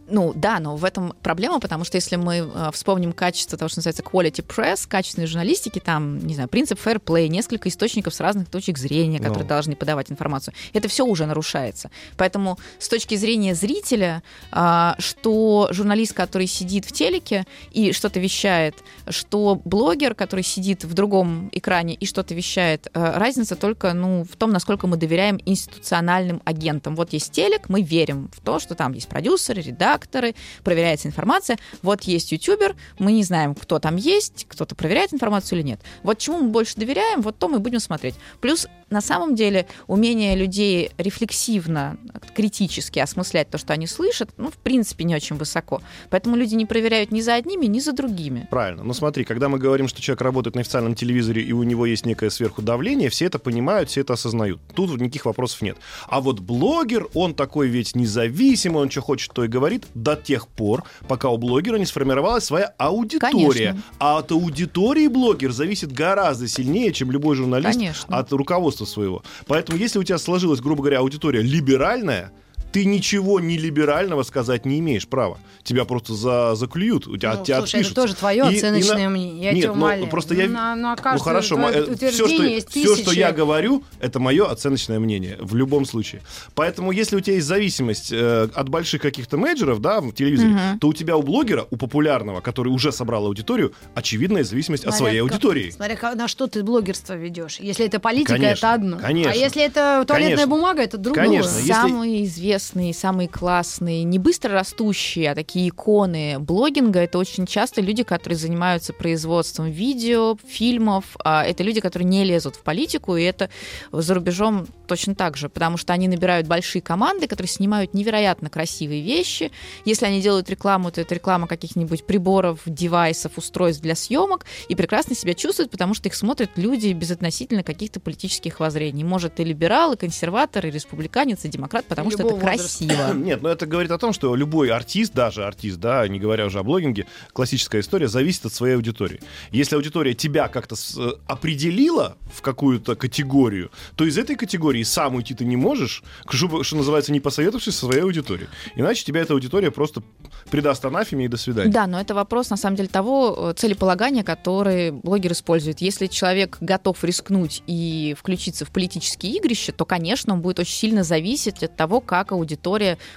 [0.08, 3.80] Ну да, но в этом проблема, потому что если мы э, вспомним качество того, что
[3.80, 8.50] называется quality press, качественной журналистики, там, не знаю, принцип fair play, несколько источников с разных
[8.50, 9.50] точек зрения, которые Ну.
[9.50, 11.90] должны подавать информацию, это все уже нарушается.
[12.18, 18.76] Поэтому с точки зрения зрителя, а, что журналист, который сидит в телеке и что-то вещает,
[19.10, 24.36] что блогер, который сидит в другом экране и что-то вещает, э, разница только ну, в
[24.36, 26.96] том, насколько мы доверяем институциональным агентам.
[26.96, 29.64] Вот есть телек, мы верим в то, что там есть продюсеры,
[29.96, 31.58] редакторы, проверяется информация.
[31.82, 35.82] Вот есть ютубер, мы не знаем, кто там есть, кто-то проверяет информацию или нет.
[36.04, 38.16] Вот чему мы больше доверяем, вот то мы будем смотреть.
[38.42, 41.98] Плюс на самом деле умение людей рефлексивно,
[42.34, 45.82] критически осмыслять то, что они слышат, ну, в принципе, не очень высоко.
[46.10, 48.48] Поэтому люди не проверяют ни за одними, ни за другими.
[48.50, 48.84] Правильно.
[48.84, 52.06] Но смотри, когда мы говорим, что человек работает на официальном телевизоре и у него есть
[52.06, 54.62] некое сверху давление, все это понимают, все это осознают.
[54.74, 55.76] Тут никаких вопросов нет.
[56.08, 60.48] А вот блогер, он такой ведь независимый, он что хочет, то и говорит до тех
[60.48, 63.72] пор, пока у блогера не сформировалась своя аудитория.
[63.72, 63.84] Конечно.
[64.00, 68.18] А от аудитории блогер зависит гораздо сильнее, чем любой журналист Конечно.
[68.18, 69.24] от руководства своего.
[69.48, 72.32] Поэтому если у тебя сложилась, грубо говоря, аудитория либеральная,
[72.76, 75.38] ты ничего не либерального сказать не имеешь права.
[75.64, 77.96] Тебя просто за, заклюют, у тебя, Ну, тебя слушай, это отпишутся.
[78.02, 79.44] тоже твое И- и оценочное на- мнение.
[79.46, 80.08] Я Нет, тебя ну, умоляю.
[80.08, 83.82] просто я- На- ну, а Ну хорошо, мо- все, что, есть все, что я говорю,
[84.02, 86.22] это мое оценочное мнение в любом случае.
[86.54, 90.80] Поэтому, если у тебя есть зависимость э, от больших каких-то менеджеров, да, в телевизоре, Мгм.
[90.80, 95.20] то у тебя у блогера, у популярного, который уже собрал аудиторию, очевидная зависимость от своей
[95.20, 95.70] Смотря как- аудитории.
[95.72, 97.58] Смотря ка- на что ты блогерство ведешь.
[97.62, 98.98] Если это политика, Конечно, это одно.
[98.98, 99.32] конечно.
[99.32, 100.48] А если это туалетная Конечно.
[100.56, 101.24] бумага, это другое.
[101.26, 101.58] Конечно.
[101.58, 102.26] если- Самые
[102.66, 108.38] известные, самые классные, не быстро растущие, а такие иконы блогинга, это очень часто люди, которые
[108.38, 111.06] занимаются производством видео, фильмов.
[111.24, 113.50] А Это люди, которые не лезут в политику, и это
[113.92, 119.02] за рубежом точно так же, потому что они набирают большие команды, которые снимают невероятно красивые
[119.02, 119.52] вещи.
[119.86, 125.16] Если они делают рекламу, то это реклама каких-нибудь приборов, девайсов, устройств для съемок, и прекрасно
[125.16, 129.04] себя чувствуют, потому что их смотрят люди безотносительно каких-то политических воззрений.
[129.04, 132.42] Может, и либерал, и консерватор, и республиканец, и демократ, потому что это Любого.
[132.58, 133.14] Красиво.
[133.16, 136.60] Нет, но это говорит о том, что любой артист, даже артист, да, не говоря уже
[136.60, 139.20] о блогинге, классическая история, зависит от своей аудитории.
[139.52, 145.34] Если аудитория тебя как-то э, определила в какую-то категорию, то из этой категории сам уйти
[145.34, 148.50] ты не можешь, что, что называется, не посоветовавшись со своей аудиторией.
[148.76, 150.02] Иначе тебя эта аудитория просто
[150.50, 151.72] придаст анафеме и до свидания.
[151.72, 155.82] Да, но это вопрос, на самом деле, того э, целеполагания, который блогер использует.
[155.82, 161.04] Если человек готов рискнуть и включиться в политические игрища, то, конечно, он будет очень сильно
[161.04, 162.45] зависеть от того, как аудитория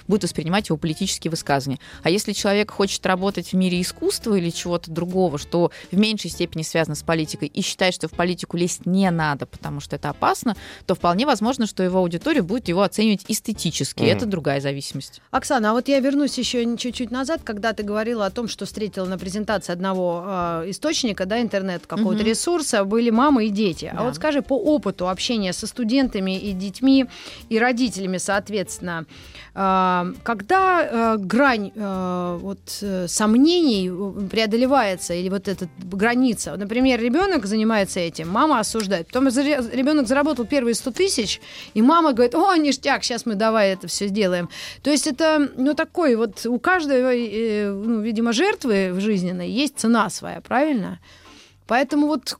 [0.07, 1.79] будет воспринимать его политические высказывания.
[2.03, 6.63] А если человек хочет работать в мире искусства или чего-то другого, что в меньшей степени
[6.63, 10.55] связано с политикой, и считает, что в политику лезть не надо, потому что это опасно,
[10.85, 13.99] то вполне возможно, что его аудитория будет его оценивать эстетически.
[14.01, 14.09] Мгм.
[14.09, 15.21] Это другая зависимость.
[15.31, 19.05] Оксана, а вот я вернусь еще чуть-чуть назад, когда ты говорила о том, что встретила
[19.05, 22.27] на презентации одного э, источника, да, интернет какого-то Мгм.
[22.29, 23.85] ресурса, были мамы и дети.
[23.91, 24.03] А Да.
[24.03, 27.05] вот скажи, по опыту общения со студентами и детьми,
[27.49, 29.05] и родителями, соответственно,
[29.53, 33.89] когда э, грань э, вот, э, сомнений
[34.29, 36.55] преодолевается, или вот эта граница?
[36.55, 39.07] Например, ребенок занимается этим, мама осуждает.
[39.07, 41.41] Потом ребенок заработал первые 100 тысяч,
[41.73, 44.49] и мама говорит, о, ништяк, сейчас мы давай это все сделаем.
[44.83, 49.79] То есть это, ну, такой вот, у каждой, э, ну, видимо, жертвы в жизненной есть
[49.79, 50.99] цена своя, правильно?
[51.67, 52.35] Поэтому вот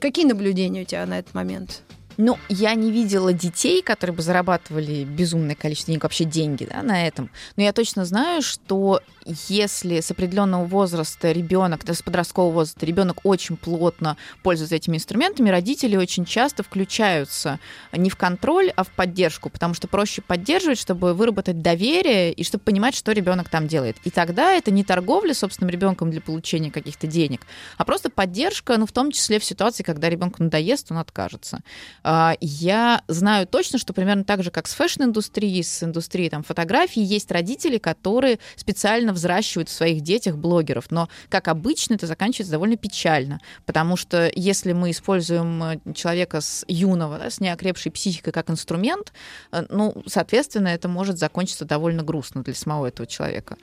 [0.00, 1.82] какие наблюдения у тебя на этот момент?
[2.20, 7.06] Ну, я не видела детей, которые бы зарабатывали безумное количество денег, вообще деньги да, на
[7.06, 7.30] этом.
[7.56, 13.56] Но я точно знаю, что если с определенного возраста ребенок, с подросткового возраста ребенок очень
[13.56, 17.58] плотно пользуется этими инструментами, родители очень часто включаются
[17.92, 22.64] не в контроль, а в поддержку, потому что проще поддерживать, чтобы выработать доверие и чтобы
[22.64, 23.96] понимать, что ребенок там делает.
[24.04, 27.42] И тогда это не торговля собственным ребенком для получения каких-то денег,
[27.76, 31.60] а просто поддержка, ну, в том числе в ситуации, когда ребенку надоест, он откажется.
[32.02, 37.02] А, Я знаю точно, что примерно так же, как с фэшн-индустрией, с индустрией там, фотографий,
[37.02, 40.90] есть родители, которые специально взращивают в своих детях блогеров.
[40.90, 46.64] Но, как обычно, это заканчивается довольно печально, потому что если мы используем э, человека с
[46.68, 49.12] юного, да, с неокрепшей психикой как инструмент,
[49.52, 53.56] э, ну, соответственно, это может закончиться довольно грустно для самого этого человека.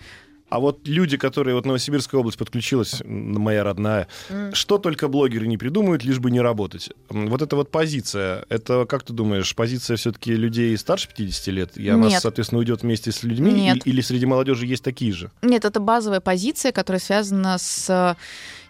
[0.50, 4.54] А вот люди, которые вот Новосибирская область подключилась, моя родная, М.
[4.56, 6.90] что только блогеры не придумают, лишь бы не работать.
[7.10, 11.78] Вот эта вот позиция, это, как ты думаешь, позиция все-таки людей старше 50 лет?
[11.78, 12.22] И она, Нет.
[12.22, 13.52] соответственно, уйдет вместе с людьми?
[13.52, 13.86] Нет.
[13.86, 15.32] И- или среди молодежи есть такие же?
[15.42, 18.16] Нет, это базовая позиция, которая связана с э,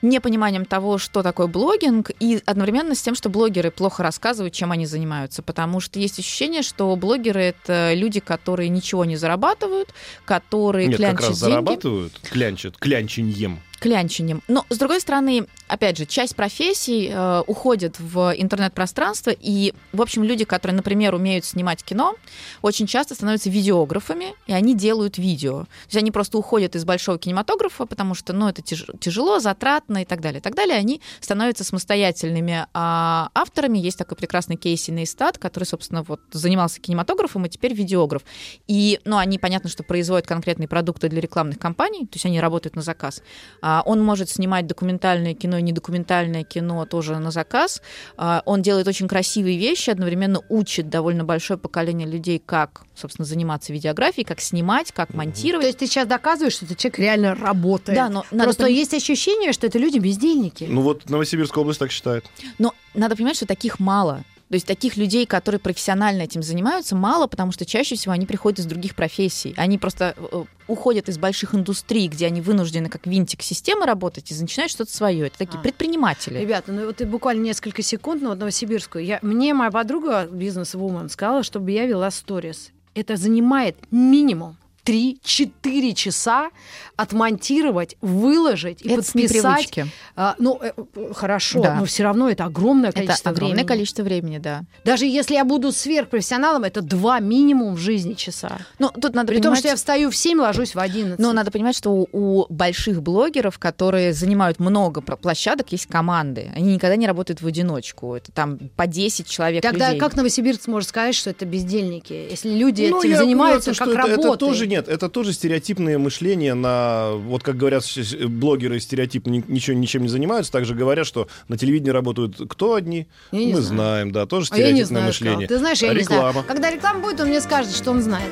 [0.02, 4.86] непониманием того, что такое блогинг, и одновременно с тем, что блогеры плохо рассказывают, чем они
[4.86, 5.42] занимаются.
[5.42, 9.94] Потому что есть ощущение, что блогеры— это люди, которые ничего не зарабатывают,
[10.26, 11.52] которые Нет, как клянчат раз деньги.
[11.52, 13.60] зарабатывают, клянчат, клянченьем.
[13.80, 14.42] Клянчением.
[14.48, 20.24] Но, с другой стороны, опять же, часть профессий э, уходит в интернет-пространство, и, в общем,
[20.24, 22.16] люди, которые, например, умеют снимать кино,
[22.62, 25.64] очень часто становятся видеографами, и они делают видео.
[25.64, 30.02] То есть они просто уходят из большого кинематографа, потому что, ну, это тяж- тяжело, затратно
[30.02, 30.78] и так далее, и так далее.
[30.78, 33.78] Они становятся самостоятельными а, авторами.
[33.78, 38.24] Есть такой прекрасный Кейси Нейстат, который, собственно, вот занимался кинематографом, и теперь видеограф.
[38.68, 42.76] И, ну, они, понятно, что производят конкретные продукты для рекламных кампаний, то есть они работают
[42.76, 43.22] на заказ.
[43.70, 47.82] А, Он может снимать документальное кино и недокументальное кино тоже на заказ.
[48.16, 53.74] А, Он делает очень красивые вещи, одновременно учит довольно большое поколение людей, как, собственно, заниматься
[53.74, 55.64] видеографией, как снимать, как монтировать.
[55.64, 57.98] То есть ты сейчас доказываешь, что этот человек реально работает.
[57.98, 60.66] Да, но надо Просто поним- есть ощущение, что это люди бездельники.
[60.70, 62.24] Ну вот Новосибирская область так считает.
[62.60, 64.24] Но надо понимать, что таких мало.
[64.50, 68.60] То есть таких людей, которые профессионально этим занимаются, мало, потому что чаще всего они приходят
[68.60, 69.54] из других профессий.
[69.58, 74.42] Они просто э, уходят из больших индустрий, где они вынуждены как винтик системы работать, и
[74.42, 75.28] начинают что-то свое.
[75.28, 75.62] Это такие А.
[75.62, 76.40] предприниматели.
[76.40, 79.04] Ребята, ну вот и буквально несколько секунд, ну вот Новосибирскую.
[79.04, 82.72] Я, мне моя подруга, бизнес-вумен, сказала, чтобы я вела сторис.
[82.96, 86.50] Это занимает минимум 3-4 часа
[86.96, 89.44] отмонтировать, выложить и это с подписать.
[89.44, 89.86] непривычки.
[90.16, 91.76] А, ну, э, э, хорошо, Да.
[91.76, 93.68] но все равно это огромное Это количество огромное времени.
[93.68, 94.62] количество времени, да.
[94.84, 98.58] Даже если я буду сверхпрофессионалом, это два минимум в жизни часа.
[98.80, 99.60] Ну, тут надо При том, понимать...
[99.60, 101.20] что я встаю в 7, ложусь в 11.
[101.20, 106.52] Но надо понимать, что у, у больших блогеров, которые занимают много площадок, есть команды.
[106.56, 108.16] Они никогда не работают в одиночку.
[108.16, 110.00] Это там по 10 человек Тогда людей.
[110.00, 112.14] как новосибирец может сказать, что это бездельники?
[112.32, 114.30] Если люди Ну, этим занимаются понял, как это, работой.
[114.32, 117.84] это тоже нет, это тоже стереотипное мышление на, вот как говорят
[118.28, 123.08] блогеры стереотипно ни- ничего ничем не занимаются, также говорят, что на телевидении работают кто одни?
[123.32, 123.64] Я не Мы знаю.
[123.78, 125.48] знаем, да, тоже А я не стереотипное знаю, мышление.
[125.48, 125.58] сказал.
[125.58, 126.32] Ты знаешь, я не Реклама.
[126.32, 126.46] знаю.
[126.48, 128.30] Когда реклама будет, он мне скажет, что он знает.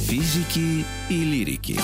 [0.00, 1.78] Физики и лирики.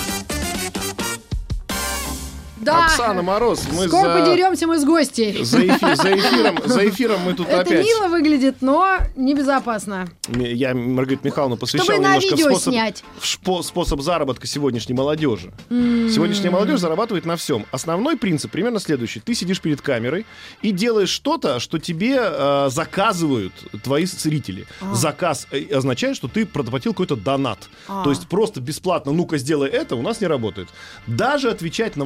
[2.67, 2.85] Да.
[2.85, 5.43] Оксана Мороз, мы Скоро за, подеремся мы с гостей.
[5.43, 7.85] за, эфи- за эфиром, за эфиром мы тут Это опять.
[7.85, 10.07] мило выглядит, но небезопасно.
[10.29, 13.03] Я Маргариту Михайловну посвящал Чтобы на немножко в видео способ, снять.
[13.21, 15.51] шпо- способ заработка сегодняшней молодежи.
[15.69, 17.65] Сегодняшняя молодежь зарабатывает на всем.
[17.71, 19.19] Основной принцип примерно следующий.
[19.19, 20.25] Ты сидишь перед камерой
[20.61, 23.53] и делаешь что-то, что тебе э, заказывают
[23.83, 24.65] твои зрители.
[24.81, 24.93] А.
[24.93, 27.69] Заказ э, означает, что ты проплатил какой-то донат.
[27.87, 28.03] А.
[28.03, 30.67] То есть просто бесплатно, ну-ка сделай это, у нас не работает.
[31.05, 32.05] Даже отвечать на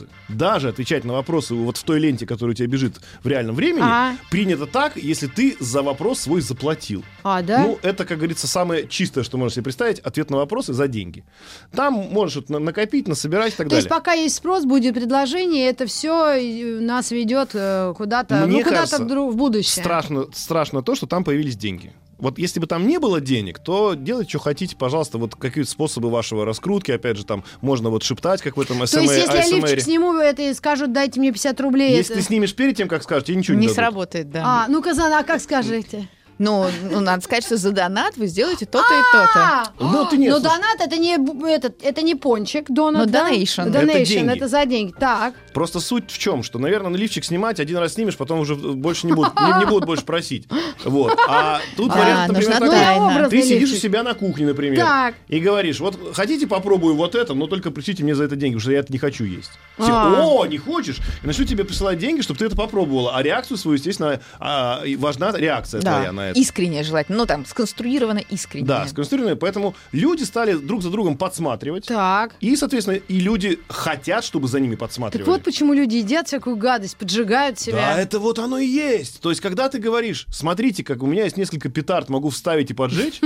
[0.00, 3.54] вопросы, даже отвечать на вопросы вот в той ленте, которая у тебя бежит в реальном
[3.54, 4.16] времени, Ага.
[4.30, 7.04] принято так, если ты за вопрос свой заплатил.
[7.22, 7.60] А, да?
[7.62, 11.24] Ну, это, как говорится, самое чистое, что можно себе представить, ответ на вопросы за деньги.
[11.72, 13.78] Там можешь вот на- накопить, насобирать и так То далее.
[13.78, 18.98] есть пока есть спрос, будет предложение, это все нас ведет э, куда-то, Мне ну, куда-то
[19.04, 19.82] в будущее.
[19.82, 21.92] Страшно, страшно то, что там появились деньги.
[22.24, 26.08] Вот если бы там не было денег, то делайте, что хотите, пожалуйста, вот какие-то способы
[26.08, 29.36] вашего раскрутки, опять же, там можно вот шептать, как в этом То СМ, есть, если
[29.36, 29.80] я лифчик ASMR.
[29.80, 31.90] сниму это и скажут, дайте мне 50 рублей.
[31.94, 33.76] Если это- ты снимешь перед тем, как скажешь, тебе ничего не, Не дадут.
[33.76, 34.42] сработает, да.
[34.42, 36.08] А, ну-ка, а как скажете?
[36.38, 39.40] Ну, ну, надо сказать, что за донат вы сделаете то-то и то-то.
[39.40, 41.16] А, Ну, ты нет, но донат это не
[41.48, 43.30] этот, это не пончик, донат, Ну, да?
[43.30, 44.34] donation.
[44.34, 44.92] Это за деньги.
[44.98, 45.34] Так.
[45.52, 49.06] Просто суть в чем, что, наверное, на лифчик снимать один раз снимешь, потом уже больше
[49.06, 50.48] не будут, не, не будут больше просить.
[50.84, 51.16] Вот.
[51.28, 53.30] А тут Да, вариант, например, нужна такой.
[53.30, 55.14] Ты сидишь у себя на кухне, например, Так.
[55.28, 58.62] и говоришь, вот хотите попробую вот это, но только пришлите мне за это деньги, потому
[58.62, 59.50] что я это не хочу есть.
[59.78, 60.26] Все, А.
[60.26, 60.98] о, не хочешь?
[61.22, 63.14] И начну тебе присылать деньги, чтобы ты это попробовала.
[63.16, 66.38] А реакцию свою, естественно, а, важна реакция твоя на это.
[66.40, 67.18] искренне желательно.
[67.18, 68.66] Ну, там, сконструировано искренне.
[68.66, 69.36] Да, сконструированная.
[69.36, 71.86] Поэтому люди стали друг за другом подсматривать.
[71.86, 72.34] Так.
[72.40, 75.28] И, соответственно, и люди хотят, чтобы за ними Так подсматривали.
[75.28, 77.94] вот почему люди едят всякую гадость, поджигают себя.
[77.94, 79.20] Да, это вот оно и есть.
[79.20, 82.74] То есть, когда ты говоришь, смотрите, как у меня есть несколько петард, могу вставить и
[82.74, 83.20] поджечь.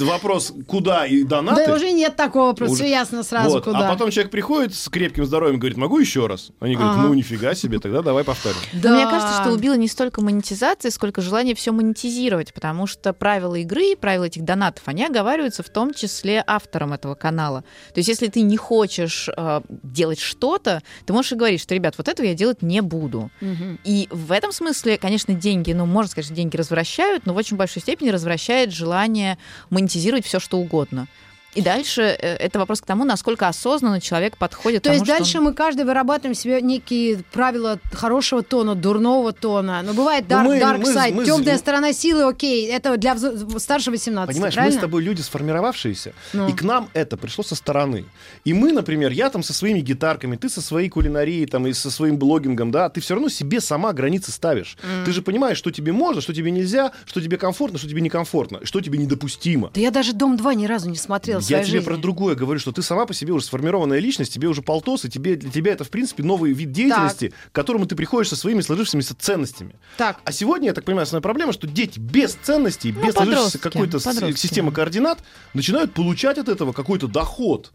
[0.00, 1.66] Вопрос, куда и донаты.
[1.66, 3.64] Да уже нет такого, просто Уже- ясно сразу, Вот.
[3.64, 3.88] куда.
[3.88, 6.50] А потом человек приходит с крепким здоровьем и говорит, могу еще раз?
[6.60, 7.08] Они говорят, Ага.
[7.08, 8.56] ну нифига себе, тогда давай повторим.
[8.72, 8.90] Да.
[8.90, 13.54] Но Мне кажется, что убило не столько монетизации, сколько желание все монетизировать, потому что правила
[13.56, 17.62] игры, правила этих донатов, они оговариваются в том числе автором этого канала.
[17.94, 21.94] То есть, если ты не хочешь э, делать что-то, ты можешь и говорить, что, ребят,
[21.98, 23.30] вот этого я делать не буду.
[23.40, 23.78] Мгм.
[23.84, 27.56] И в этом смысле, конечно, деньги, ну, можно сказать, что деньги развращают, но в очень
[27.56, 29.38] большой степени развращает желание
[29.70, 29.81] монетизировать
[30.24, 31.06] все, что угодно.
[31.54, 35.16] И дальше э, это вопрос к тому, насколько осознанно человек подходит То к есть тому,
[35.16, 39.82] что дальше он- мы каждый вырабатываем себе некие правила хорошего тона, дурного тона.
[39.82, 43.16] Но бывает dark, Ну, мы- dark мы- side, мы- темная сторона силы, окей, это для
[43.58, 44.74] старше 18, Понимаешь, правильно?
[44.76, 46.48] мы с тобой люди сформировавшиеся, Ну.
[46.48, 48.06] и к нам это пришло со стороны.
[48.44, 51.90] И мы, например, я там со своими гитарками, ты со своей кулинарией, там, и со
[51.90, 54.78] своим блогингом, да, ты все равно себе сама границы ставишь.
[55.04, 58.60] Ты же понимаешь, что тебе можно, что тебе нельзя, что тебе комфортно, что тебе некомфортно,
[58.64, 59.70] что тебе недопустимо.
[59.74, 61.84] Да я даже «Дом-2» ни разу не смотрела в Я своей тебе жизни.
[61.86, 65.08] про другое говорю, что ты сама по себе уже сформированная личность, тебе уже полтос, и
[65.10, 68.60] тебе, для тебя это, в принципе, новый вид деятельности, к которому ты приходишь со своими
[68.60, 69.74] сложившимися ценностями.
[69.96, 73.58] Так, А сегодня, я так понимаю, основная проблема, что дети без ценностей, Ну, без сложившейся
[73.58, 75.18] какой-то системы координат,
[75.54, 77.72] начинают получать от этого какой-то доход.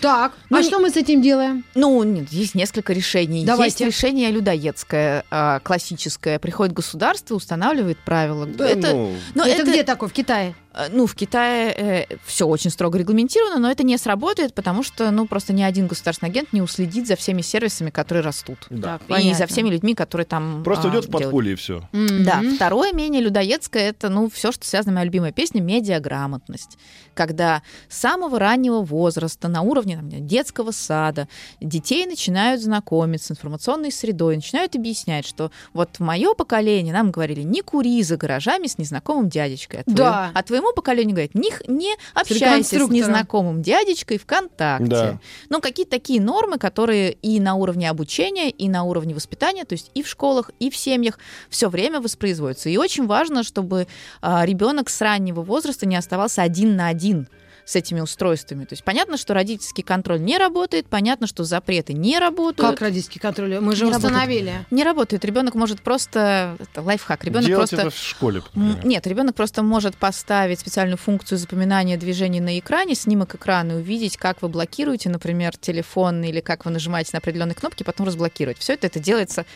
[0.00, 1.64] так, Ну, а не- что мы с этим делаем?
[1.74, 3.44] Ну, нет, есть несколько решений.
[3.44, 3.84] Давайте.
[3.84, 6.38] Есть решение людоедское, а, классическое.
[6.38, 8.46] Приходит государство, устанавливает правила.
[8.46, 10.08] Да, это, ну, но это, это, где такое?
[10.08, 10.54] В Китае?
[10.74, 15.26] Э, Ну, в Китае все очень строго регламентировано, но это не сработает, потому что, ну,
[15.26, 18.58] просто ни один государственный агент не уследит за всеми сервисами, которые растут.
[18.70, 18.94] Да.
[18.98, 19.34] Так, И понятно.
[19.38, 21.88] за всеми людьми, которые там Просто а, уйдет в подполье и все.
[21.92, 22.24] Мгм.
[22.24, 26.78] Да, второе менее людоедское это ну все, что связано моя любимая песня медиаграмотность,
[27.14, 31.28] когда с самого раннего возраста на уровне там, детского сада
[31.60, 37.42] детей начинают знакомиться с информационной средой, начинают объяснять, что вот в мое поколение нам говорили
[37.42, 40.30] не кури за гаражами с незнакомым дядечкой, а, твоему- Да.
[40.34, 44.86] а твоему поколению говорят не, не общайся с незнакомым дядечкой ВКонтакте.
[44.86, 45.20] Да.
[45.48, 49.90] Ну, какие-то такие нормы, которые и на уровне обучения, и на уровне воспитания, то есть
[49.94, 52.68] и в школах, и в семьях все время воспроизводятся.
[52.68, 53.86] И очень важно, чтобы
[54.22, 57.28] ребенок с раннего возраста не оставался один на один
[57.64, 58.64] с этими устройствами.
[58.64, 62.70] То есть понятно, что родительский контроль не работает, понятно, что запреты не работают.
[62.70, 63.58] Как родительский контроль?
[63.60, 64.12] Мы же Не работает.
[64.12, 64.52] установили.
[64.70, 65.24] Не работает.
[65.24, 67.24] Ребенок может просто это лайфхак.
[67.24, 68.84] Ребенок Делать просто это в школе, например.
[68.86, 74.16] Нет, ребенок просто может поставить специальную функцию запоминания движений на экране, снимок экрана и увидеть,
[74.16, 78.58] как вы блокируете, например, телефон или как вы нажимаете на определенные кнопки, потом разблокировать.
[78.58, 79.46] Все это, это делается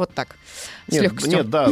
[0.00, 0.36] вот так,
[0.88, 1.32] с Нет, легкостью.
[1.32, 1.68] нет, да,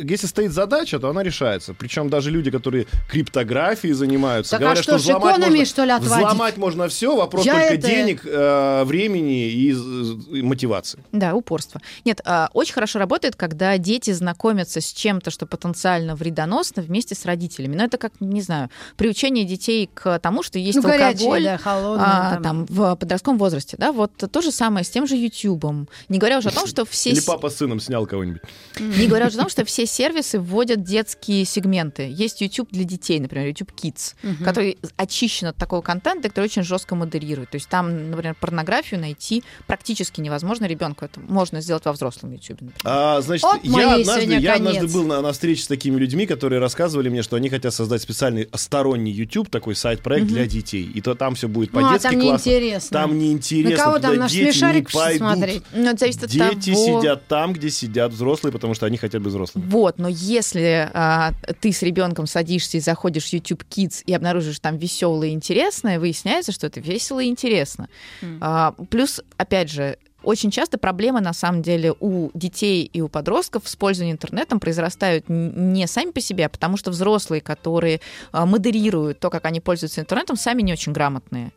[0.00, 1.74] если стоит задача, то она решается.
[1.74, 5.66] Причем даже люди, которые криптографией занимаются, Так а говорят, что, что, с взломать экономией, можно,
[5.72, 6.16] что ли, отводить?
[6.26, 11.00] взломать можно все, вопрос Я только это- денег, э, времени и, мотивации.
[11.12, 11.80] Да, упорство.
[12.04, 17.24] Нет, а, очень хорошо работает, когда дети знакомятся с чем-то, что потенциально вредоносно вместе с
[17.24, 17.76] родителями.
[17.76, 22.06] Но это как, не знаю, приучение детей к тому, что есть Ну, алкоголь, да, холодное.
[22.06, 22.42] а, там.
[22.42, 25.88] там, в подростковом возрасте, да, вот то же самое с тем же Ютубом.
[26.08, 27.10] Не говоря уже о том, что все...
[27.10, 28.40] Или папа с сыном снял кого-нибудь.
[28.80, 32.08] Не говоря уже о том, что все сервисы вводят детские сегменты.
[32.10, 34.44] Есть YouTube для детей, например, YouTube Kids, Мгм.
[34.44, 37.50] который очищен от такого контента, который очень жестко модерирует.
[37.50, 41.04] То есть там, например, порнографию найти практически невозможно ребенку.
[41.04, 42.80] Это можно сделать во взрослом YouTube, например.
[42.84, 46.60] А, значит, Вот я, однажды, я однажды был на, на встрече с такими людьми, которые
[46.60, 50.34] рассказывали мне, что они хотят создать специальный сторонний YouTube, такой сайт-проект Мгм.
[50.34, 50.84] для детей.
[50.94, 52.48] И то там все будет Ну, а по-детски там классно.
[52.50, 52.90] неинтересно.
[52.98, 53.76] Там неинтересно.
[53.76, 55.18] На кого там, наш дети не пойдут.
[55.18, 55.62] смотреть?
[55.74, 57.00] Ну, это зависит от Дети того...
[57.00, 59.66] сидят там, где сидят взрослые, потому что они хотят быть взрослыми.
[59.68, 64.60] Вот, но если а, ты с ребенком садишься и заходишь в YouTube Kids и обнаружишь
[64.60, 67.88] там веселое и интересное, выясняется, что это весело и интересно.
[68.22, 68.38] М.
[68.40, 73.68] А, плюс, опять же, очень часто проблемы, на самом деле, у детей и у подростков
[73.68, 78.00] с пользованием интернетом произрастают не сами по себе, а потому что взрослые, которые
[78.32, 81.52] а, модерируют то, как они пользуются интернетом, сами не очень грамотные.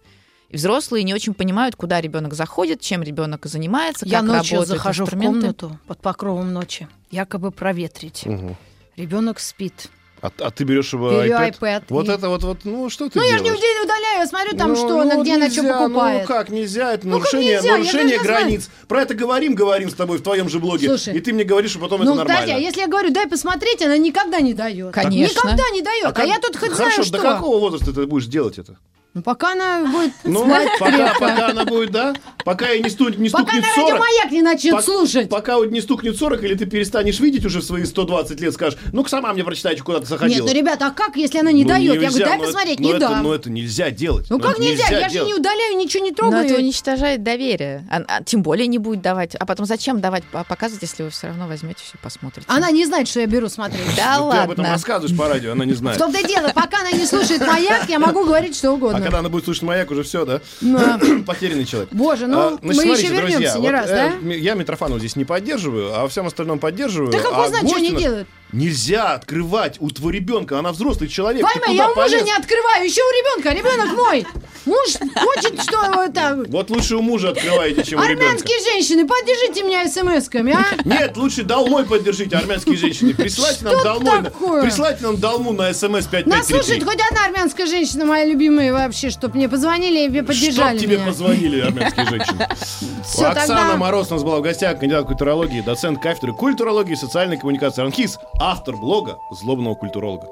[0.51, 4.67] И взрослые не очень понимают, куда ребенок заходит, чем ребенок занимается, Я как ночью работают
[4.67, 8.25] захожу в комнату под покровом ночи, якобы проветрить.
[8.25, 8.57] Мгм.
[8.97, 9.87] Ребенок спит.
[10.21, 11.57] А, а ты берешь его Беру iPad?
[11.59, 11.83] iPad.
[11.89, 13.83] Вот и- это вот, вот, ну что ты Ну, я же не делаешь?
[13.85, 16.21] удаляю, смотрю там, Ну, что, ну, на где она что нельзя, покупает.
[16.21, 16.93] Ну как нельзя?
[16.93, 17.71] Это Ну, нарушение, нельзя?
[17.71, 18.69] Нарушение границ.
[18.87, 20.89] Про это говорим, говорим с тобой в твоем же блоге.
[20.89, 22.41] Слушай, и ты мне говоришь, что потом ну, это нормально.
[22.41, 24.93] подожди, а если я говорю, дай посмотреть, она никогда не дает.
[24.93, 25.39] Конечно.
[25.39, 26.05] Никогда не дает.
[26.05, 27.27] А, как- я тут хоть Хорошо, знаю, до что.
[27.37, 28.77] какого возраста ты будешь делать это?
[29.13, 31.19] Ну, пока она будет Ну, спать пока, крепко.
[31.19, 32.13] пока она будет, да?
[32.45, 33.89] Пока ей не, сту- не Пока стукнет на 40.
[33.89, 35.29] радиомаяк не начнет Пок- слушать.
[35.29, 38.79] Пока вот не стукнет 40, или ты перестанешь видеть уже в свои 120 лет, скажешь,
[38.93, 40.45] ну-ка сама мне прочитай, куда ты заходила.
[40.45, 41.93] Нет, ну, ребята, а как, если она не Ну, дает?
[41.95, 43.23] я нельзя, говорю, дай ну, посмотреть, ну, не это, дам.
[43.23, 44.27] Ну, это нельзя делать.
[44.29, 44.87] Ну, как это нельзя?
[44.89, 45.27] Я же делать.
[45.27, 46.45] не удаляю, ничего не Но трогаю.
[46.45, 47.85] это уничтожает доверие.
[47.91, 49.35] А, а тем более не будет давать.
[49.35, 52.47] А потом зачем давать показывать, если вы все равно возьмете все и посмотрите?
[52.49, 53.81] Она не знает, что я беру смотреть.
[53.97, 54.73] Да Ну, ты об этом ладно.
[54.73, 55.99] рассказываешь по радио, она не В знает.
[55.99, 58.71] том-то и дело, пока она не слушает маяк, я могу говорить что
[59.01, 60.41] А когда она будет слушать маяк, уже все, да?
[60.61, 60.99] Да.
[61.25, 61.89] Потерянный человек.
[61.91, 64.33] Боже, ну А, мы еще вернемся друзья, не раз, э, да?
[64.33, 67.11] Я Митрофанова здесь не поддерживаю, а во всем остальном поддерживаю.
[67.11, 68.27] Да как а узнать, что они делают?
[68.53, 71.45] Нельзя открывать у твоего ребенка, она взрослый человек.
[71.51, 72.23] куда я у мужа полез?
[72.23, 74.25] не открываю, еще у ребенка, ребенок мой.
[74.65, 76.43] Муж хочет, что это...
[76.47, 78.25] Вот лучше у мужа открываете, чем у ребенка.
[78.25, 80.65] Армянские женщины, поддержите меня смс-ками, а?
[80.85, 83.13] Нет, лучше долмой поддержите, армянские женщины.
[83.13, 84.23] Присылайте нам долмой.
[84.23, 84.71] такое?
[85.01, 86.81] Нам долму на смс Нас слушает 5533.
[86.85, 91.07] хоть одна армянская женщина, моя любимая вообще, чтоб мне позвонили и поддержали Чтоб тебе меня.
[91.07, 92.47] позвонили армянские женщины.
[93.01, 97.37] Оксана тогда- Мороз у нас была в гостях, кандидат культурологии, доцент кафедры культурологии и социальной
[97.37, 100.29] коммуникации РАНХИС, автор блога «Злобного культуролога».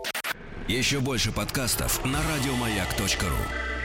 [0.67, 3.78] Еще больше подкастов на радиомаяк.ру.